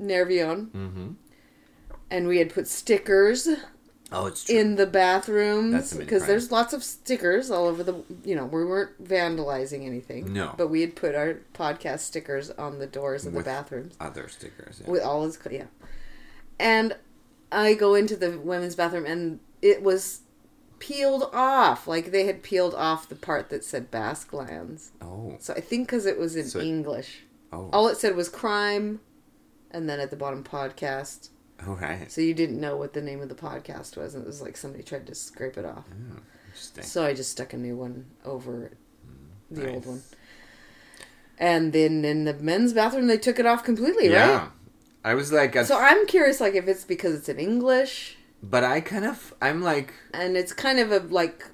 Nervion, 0.00 0.70
mm-hmm. 0.70 1.08
and 2.10 2.28
we 2.28 2.38
had 2.38 2.52
put 2.52 2.66
stickers 2.68 3.48
Oh, 4.14 4.26
it's 4.26 4.44
true. 4.44 4.58
in 4.58 4.74
the 4.76 4.84
bathrooms 4.86 5.94
because 5.94 6.26
there's 6.26 6.52
lots 6.52 6.74
of 6.74 6.84
stickers 6.84 7.50
all 7.50 7.66
over 7.66 7.82
the. 7.82 7.94
You 8.24 8.36
know, 8.36 8.44
we 8.44 8.62
weren't 8.64 9.02
vandalizing 9.02 9.86
anything. 9.86 10.32
No. 10.34 10.54
but 10.58 10.68
we 10.68 10.82
had 10.82 10.94
put 10.96 11.14
our 11.14 11.38
podcast 11.54 12.00
stickers 12.00 12.50
on 12.50 12.78
the 12.78 12.86
doors 12.86 13.24
of 13.24 13.32
With- 13.32 13.44
the 13.46 13.50
bathrooms 13.50 13.94
Other 14.00 14.28
stickers. 14.28 14.82
Yeah. 14.84 14.90
with 14.90 15.02
all 15.02 15.24
his 15.24 15.38
yeah. 15.50 15.64
And 16.60 16.94
I 17.50 17.72
go 17.74 17.94
into 17.94 18.14
the 18.16 18.38
women's 18.38 18.74
bathroom 18.76 19.06
and 19.06 19.40
it 19.62 19.82
was 19.82 20.20
peeled 20.78 21.30
off, 21.32 21.86
like 21.86 22.10
they 22.10 22.26
had 22.26 22.42
peeled 22.42 22.74
off 22.74 23.08
the 23.08 23.14
part 23.14 23.48
that 23.50 23.64
said 23.64 23.90
Basque 23.90 24.32
Lands. 24.34 24.90
oh. 25.00 25.36
So 25.40 25.54
I 25.54 25.60
think 25.60 25.86
because 25.88 26.04
it 26.06 26.18
was 26.18 26.36
in 26.36 26.46
So 26.48 26.58
it- 26.58 26.66
English, 26.66 27.22
Oh. 27.52 27.68
all 27.72 27.88
it 27.88 27.96
said 27.98 28.16
was 28.16 28.28
crime, 28.28 29.00
and 29.70 29.88
then 29.88 30.00
at 30.00 30.10
the 30.10 30.16
bottom 30.16 30.42
podcast. 30.42 31.28
All 31.66 31.74
right. 31.76 32.10
So 32.10 32.20
you 32.20 32.34
didn't 32.34 32.60
know 32.60 32.76
what 32.76 32.92
the 32.92 33.02
name 33.02 33.20
of 33.20 33.28
the 33.28 33.34
podcast 33.34 33.96
was, 33.96 34.14
and 34.14 34.24
it 34.24 34.26
was 34.26 34.40
like 34.42 34.56
somebody 34.56 34.82
tried 34.82 35.06
to 35.06 35.14
scrape 35.14 35.56
it 35.58 35.64
off. 35.64 35.84
Oh, 35.90 36.16
interesting. 36.46 36.82
So 36.84 37.04
I 37.04 37.14
just 37.14 37.30
stuck 37.30 37.52
a 37.52 37.56
new 37.56 37.76
one 37.76 38.06
over 38.24 38.72
the 39.50 39.70
old 39.70 39.86
one. 39.86 40.02
And 41.38 41.72
then 41.72 42.04
in 42.04 42.24
the 42.24 42.34
men's 42.34 42.72
bathroom, 42.72 43.06
they 43.06 43.18
took 43.18 43.38
it 43.38 43.46
off 43.46 43.64
completely, 43.64 44.08
Yeah. 44.10 44.38
right? 44.38 44.48
I 45.04 45.14
was 45.14 45.32
like, 45.32 45.54
So 45.64 45.78
I'm 45.78 46.06
curious, 46.06 46.40
like, 46.40 46.54
if 46.54 46.68
it's 46.68 46.84
because 46.84 47.14
it's 47.14 47.28
in 47.28 47.38
English, 47.38 48.16
but 48.42 48.62
I 48.64 48.80
kind 48.80 49.04
of, 49.04 49.34
I'm 49.42 49.62
like, 49.62 49.92
and 50.14 50.36
it's 50.36 50.52
kind 50.52 50.78
of 50.78 50.92
a 50.92 50.98
like, 51.00 51.44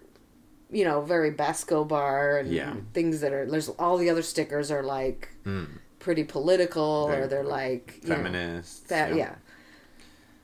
you 0.71 0.85
know, 0.85 1.01
very 1.01 1.31
Basco 1.31 1.85
bar 1.85 2.39
and 2.39 2.53
Yeah. 2.53 2.75
things 2.93 3.21
that 3.21 3.33
are. 3.33 3.47
There's 3.47 3.69
all 3.71 3.97
the 3.97 4.11
other 4.11 4.23
stickers 4.23 4.71
are 4.71 4.83
like 4.83 5.31
mm, 5.45 5.67
pretty 5.99 6.25
political, 6.25 7.09
Very 7.09 7.23
or 7.23 7.27
they're 7.27 7.45
like 7.45 8.01
feminist. 8.03 8.89
That, 8.89 9.15
yeah. 9.15 9.35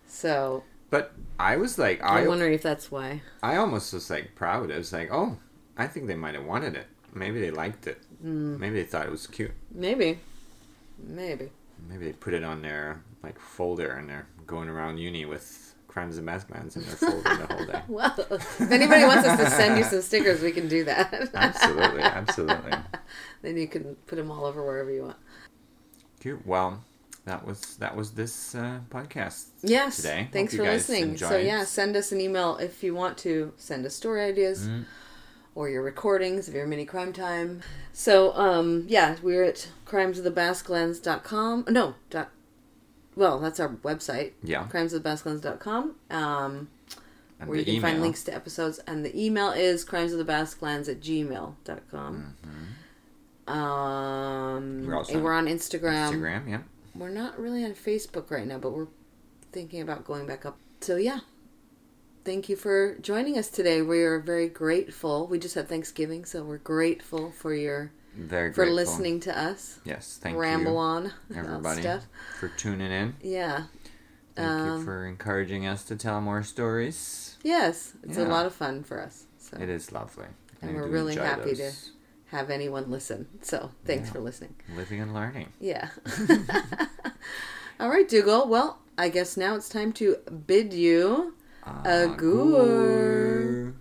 So 0.06 0.62
But 0.90 1.12
I 1.38 1.56
was 1.56 1.78
like, 1.78 2.00
I'm 2.02 2.26
wondering 2.28 2.54
if 2.54 2.62
that's 2.62 2.90
why. 2.90 3.22
I 3.42 3.56
almost 3.56 3.92
was 3.92 4.10
like 4.10 4.34
proud. 4.34 4.70
I 4.70 4.78
was 4.78 4.92
like, 4.92 5.10
oh, 5.12 5.38
I 5.76 5.86
think 5.86 6.06
they 6.06 6.14
might 6.14 6.34
have 6.34 6.44
wanted 6.44 6.76
it. 6.76 6.86
Maybe 7.12 7.40
they 7.40 7.50
liked 7.50 7.86
it. 7.86 8.00
Mm. 8.24 8.58
Maybe 8.58 8.76
they 8.76 8.84
thought 8.84 9.06
it 9.06 9.10
was 9.10 9.26
cute. 9.26 9.52
Maybe. 9.72 10.20
Maybe. 10.98 11.50
Maybe 11.88 12.06
they 12.06 12.12
put 12.12 12.34
it 12.34 12.44
on 12.44 12.62
their 12.62 13.02
like 13.22 13.38
folder 13.38 13.92
and 13.92 14.08
they're 14.08 14.26
going 14.46 14.68
around 14.68 14.98
uni 14.98 15.24
with 15.24 15.74
crimes 15.88 16.16
and 16.16 16.26
mass 16.26 16.44
plans 16.44 16.76
in 16.76 16.82
their 16.84 16.96
folder 16.96 17.22
the 17.22 17.54
whole 17.54 17.66
day. 17.66 17.82
Well, 17.88 18.14
if 18.30 18.60
anybody 18.60 19.04
wants 19.04 19.26
us 19.28 19.38
to 19.38 19.50
send 19.50 19.78
you 19.78 19.84
some 19.84 20.02
stickers, 20.02 20.42
we 20.42 20.50
can 20.50 20.66
do 20.66 20.84
that. 20.84 21.30
Absolutely, 21.34 22.02
absolutely. 22.02 22.72
then 23.42 23.56
you 23.56 23.68
can 23.68 23.94
put 24.06 24.16
them 24.16 24.30
all 24.30 24.44
over 24.44 24.64
wherever 24.64 24.90
you 24.90 25.02
want. 25.02 25.16
Cute. 26.24 26.46
Well, 26.46 26.82
that 27.26 27.46
was 27.46 27.76
that 27.76 27.94
was 27.94 28.12
this 28.12 28.54
uh, 28.54 28.80
podcast. 28.90 29.48
Yes. 29.62 29.96
Today. 29.96 30.26
Thanks 30.32 30.56
for 30.56 30.62
listening. 30.62 31.18
So 31.18 31.36
yeah, 31.36 31.64
send 31.64 31.96
us 31.96 32.12
an 32.12 32.20
email 32.22 32.56
if 32.56 32.82
you 32.82 32.94
want 32.94 33.18
to 33.18 33.52
send 33.58 33.84
us 33.84 33.94
story 33.94 34.22
ideas 34.22 34.66
Mm. 34.66 34.84
or 35.54 35.68
your 35.68 35.82
recordings 35.82 36.48
of 36.48 36.54
your 36.54 36.66
mini 36.66 36.86
crime 36.86 37.12
time. 37.12 37.60
So 37.92 38.32
um 38.36 38.86
yeah, 38.88 39.16
we're 39.22 39.44
at 39.44 39.68
crimesofthebasquelands.com. 39.86 41.66
No, 41.68 41.94
dot 42.08 42.30
well, 43.14 43.38
that's 43.38 43.60
our 43.60 43.68
website. 43.68 44.32
Yeah. 44.42 44.66
Crimesofthebasquelands.com. 44.72 45.94
Um 46.10 46.68
And 47.38 47.48
where 47.50 47.58
you 47.58 47.66
can 47.66 47.82
find 47.82 48.00
links 48.00 48.22
to 48.24 48.34
episodes 48.34 48.78
and 48.86 49.04
the 49.04 49.12
email 49.14 49.50
is 49.50 49.84
crimesofthebasquelands 49.84 50.88
at 50.88 51.00
gmail.com. 51.00 52.34
Um. 53.46 54.86
We're 54.86 54.96
also 54.96 55.14
and 55.14 55.24
we're 55.24 55.32
on 55.32 55.46
Instagram. 55.46 56.10
Instagram. 56.12 56.48
Yeah. 56.50 56.60
We're 56.94 57.10
not 57.10 57.38
really 57.38 57.64
on 57.64 57.72
Facebook 57.72 58.30
right 58.30 58.46
now, 58.46 58.58
but 58.58 58.70
we're 58.70 58.86
thinking 59.52 59.80
about 59.82 60.04
going 60.04 60.26
back 60.26 60.46
up. 60.46 60.56
So 60.80 60.96
yeah, 60.96 61.20
thank 62.24 62.48
you 62.48 62.56
for 62.56 62.96
joining 63.00 63.36
us 63.38 63.48
today. 63.48 63.82
We 63.82 64.02
are 64.02 64.20
very 64.20 64.48
grateful. 64.48 65.26
We 65.26 65.38
just 65.38 65.54
had 65.54 65.68
Thanksgiving, 65.68 66.24
so 66.24 66.42
we're 66.44 66.58
grateful 66.58 67.32
for 67.32 67.52
your 67.54 67.90
Very 68.16 68.50
for 68.50 68.64
grateful. 68.64 68.74
listening 68.76 69.20
to 69.20 69.36
us 69.38 69.80
Yes. 69.84 70.18
Thank 70.22 70.36
ramble 70.38 70.72
you, 70.72 70.78
on 70.78 71.12
everybody, 71.34 71.82
stuff. 71.82 72.04
for 72.38 72.48
tuning 72.48 72.92
in. 72.92 73.16
Yeah. 73.22 73.64
Thank 74.36 74.48
Um, 74.48 74.78
you 74.80 74.84
for 74.84 75.06
encouraging 75.06 75.66
us 75.66 75.84
to 75.84 75.96
tell 75.96 76.20
more 76.20 76.42
stories. 76.42 77.36
Yes, 77.42 77.92
it's 78.02 78.18
a 78.18 78.24
lot 78.24 78.46
of 78.46 78.54
fun 78.54 78.82
for 78.84 79.00
us. 79.00 79.24
So 79.38 79.56
It 79.60 79.68
is 79.68 79.92
lovely. 79.92 80.26
And 80.62 80.74
we're 80.74 80.88
really 80.88 81.14
happy 81.16 81.54
those. 81.54 81.90
Have 82.28 82.50
anyone 82.50 82.90
listen. 82.90 83.26
So 83.42 83.70
thanks 83.84 84.08
Yeah. 84.08 84.12
for 84.12 84.20
listening. 84.20 84.54
living 84.76 85.00
and 85.00 85.14
learning. 85.14 85.52
Yeah. 85.60 85.90
All 87.80 87.88
right, 87.88 88.08
Dougal. 88.08 88.48
Well, 88.48 88.78
I 88.96 89.08
guess 89.08 89.36
now 89.36 89.54
it's 89.56 89.68
time 89.68 89.92
to 89.94 90.16
bid 90.46 90.72
you 90.72 91.34
a 91.66 92.08
Agur. 92.12 93.74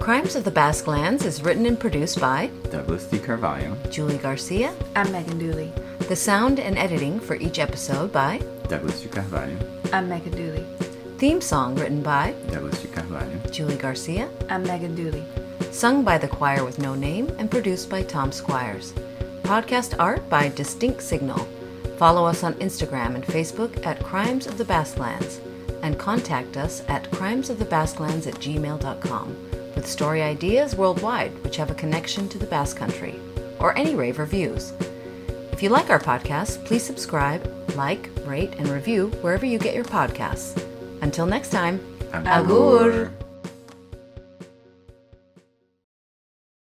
Crimes 0.00 0.36
of 0.36 0.44
the 0.44 0.50
Basque 0.50 0.86
Lands 0.86 1.26
is 1.26 1.42
written 1.42 1.66
and 1.66 1.78
produced 1.78 2.18
by 2.20 2.46
Douglas 2.70 3.04
D. 3.06 3.18
Carvalho. 3.18 3.76
Julie 3.90 4.16
Garcia. 4.16 4.74
I'm 4.96 5.10
Megan 5.12 5.38
Dooley. 5.38 5.70
The 6.08 6.16
sound 6.16 6.58
and 6.60 6.78
editing 6.78 7.20
for 7.20 7.34
each 7.36 7.58
episode 7.58 8.10
by 8.10 8.38
Douglas 8.68 9.02
D. 9.02 9.08
Carvalho. 9.08 9.58
I'm 9.92 10.08
Megan 10.08 10.32
Dooley. 10.32 10.64
Theme 11.18 11.40
song 11.40 11.74
written 11.74 12.00
by 12.00 12.32
Douglas 12.48 12.80
D. 12.80 12.86
Carvalho. 12.86 13.36
Julie 13.50 13.74
Garcia. 13.74 14.30
I'm 14.48 14.62
Megan 14.62 14.94
Dooley. 14.94 15.24
Sung 15.72 16.04
by 16.04 16.16
the 16.16 16.28
choir 16.28 16.64
with 16.64 16.78
no 16.78 16.94
name 16.94 17.34
and 17.40 17.50
produced 17.50 17.90
by 17.90 18.04
Tom 18.04 18.30
Squires. 18.30 18.92
Podcast 19.42 19.96
art 19.98 20.28
by 20.28 20.48
Distinct 20.50 21.02
Signal. 21.02 21.48
Follow 21.96 22.24
us 22.24 22.44
on 22.44 22.54
Instagram 22.54 23.16
and 23.16 23.24
Facebook 23.24 23.84
at 23.84 24.00
Crimes 24.04 24.46
of 24.46 24.58
the 24.58 24.64
Basquelands 24.64 25.40
and 25.82 25.98
contact 25.98 26.56
us 26.56 26.84
at 26.86 27.10
crimesofthebasquelands 27.10 28.28
at 28.28 28.34
gmail.com 28.34 29.36
with 29.74 29.88
story 29.88 30.22
ideas 30.22 30.76
worldwide 30.76 31.32
which 31.42 31.56
have 31.56 31.72
a 31.72 31.74
connection 31.74 32.28
to 32.28 32.38
the 32.38 32.46
Basque 32.46 32.76
Country 32.76 33.18
or 33.58 33.76
any 33.76 33.96
rave 33.96 34.20
reviews. 34.20 34.72
If 35.50 35.64
you 35.64 35.68
like 35.68 35.90
our 35.90 35.98
podcast, 35.98 36.64
please 36.64 36.84
subscribe, 36.84 37.52
like, 37.74 38.08
rate, 38.24 38.54
and 38.58 38.68
review 38.68 39.08
wherever 39.20 39.46
you 39.46 39.58
get 39.58 39.74
your 39.74 39.82
podcasts. 39.82 40.64
Until 41.00 41.26
next 41.26 41.50
time, 41.50 41.80
Agur. 42.12 43.10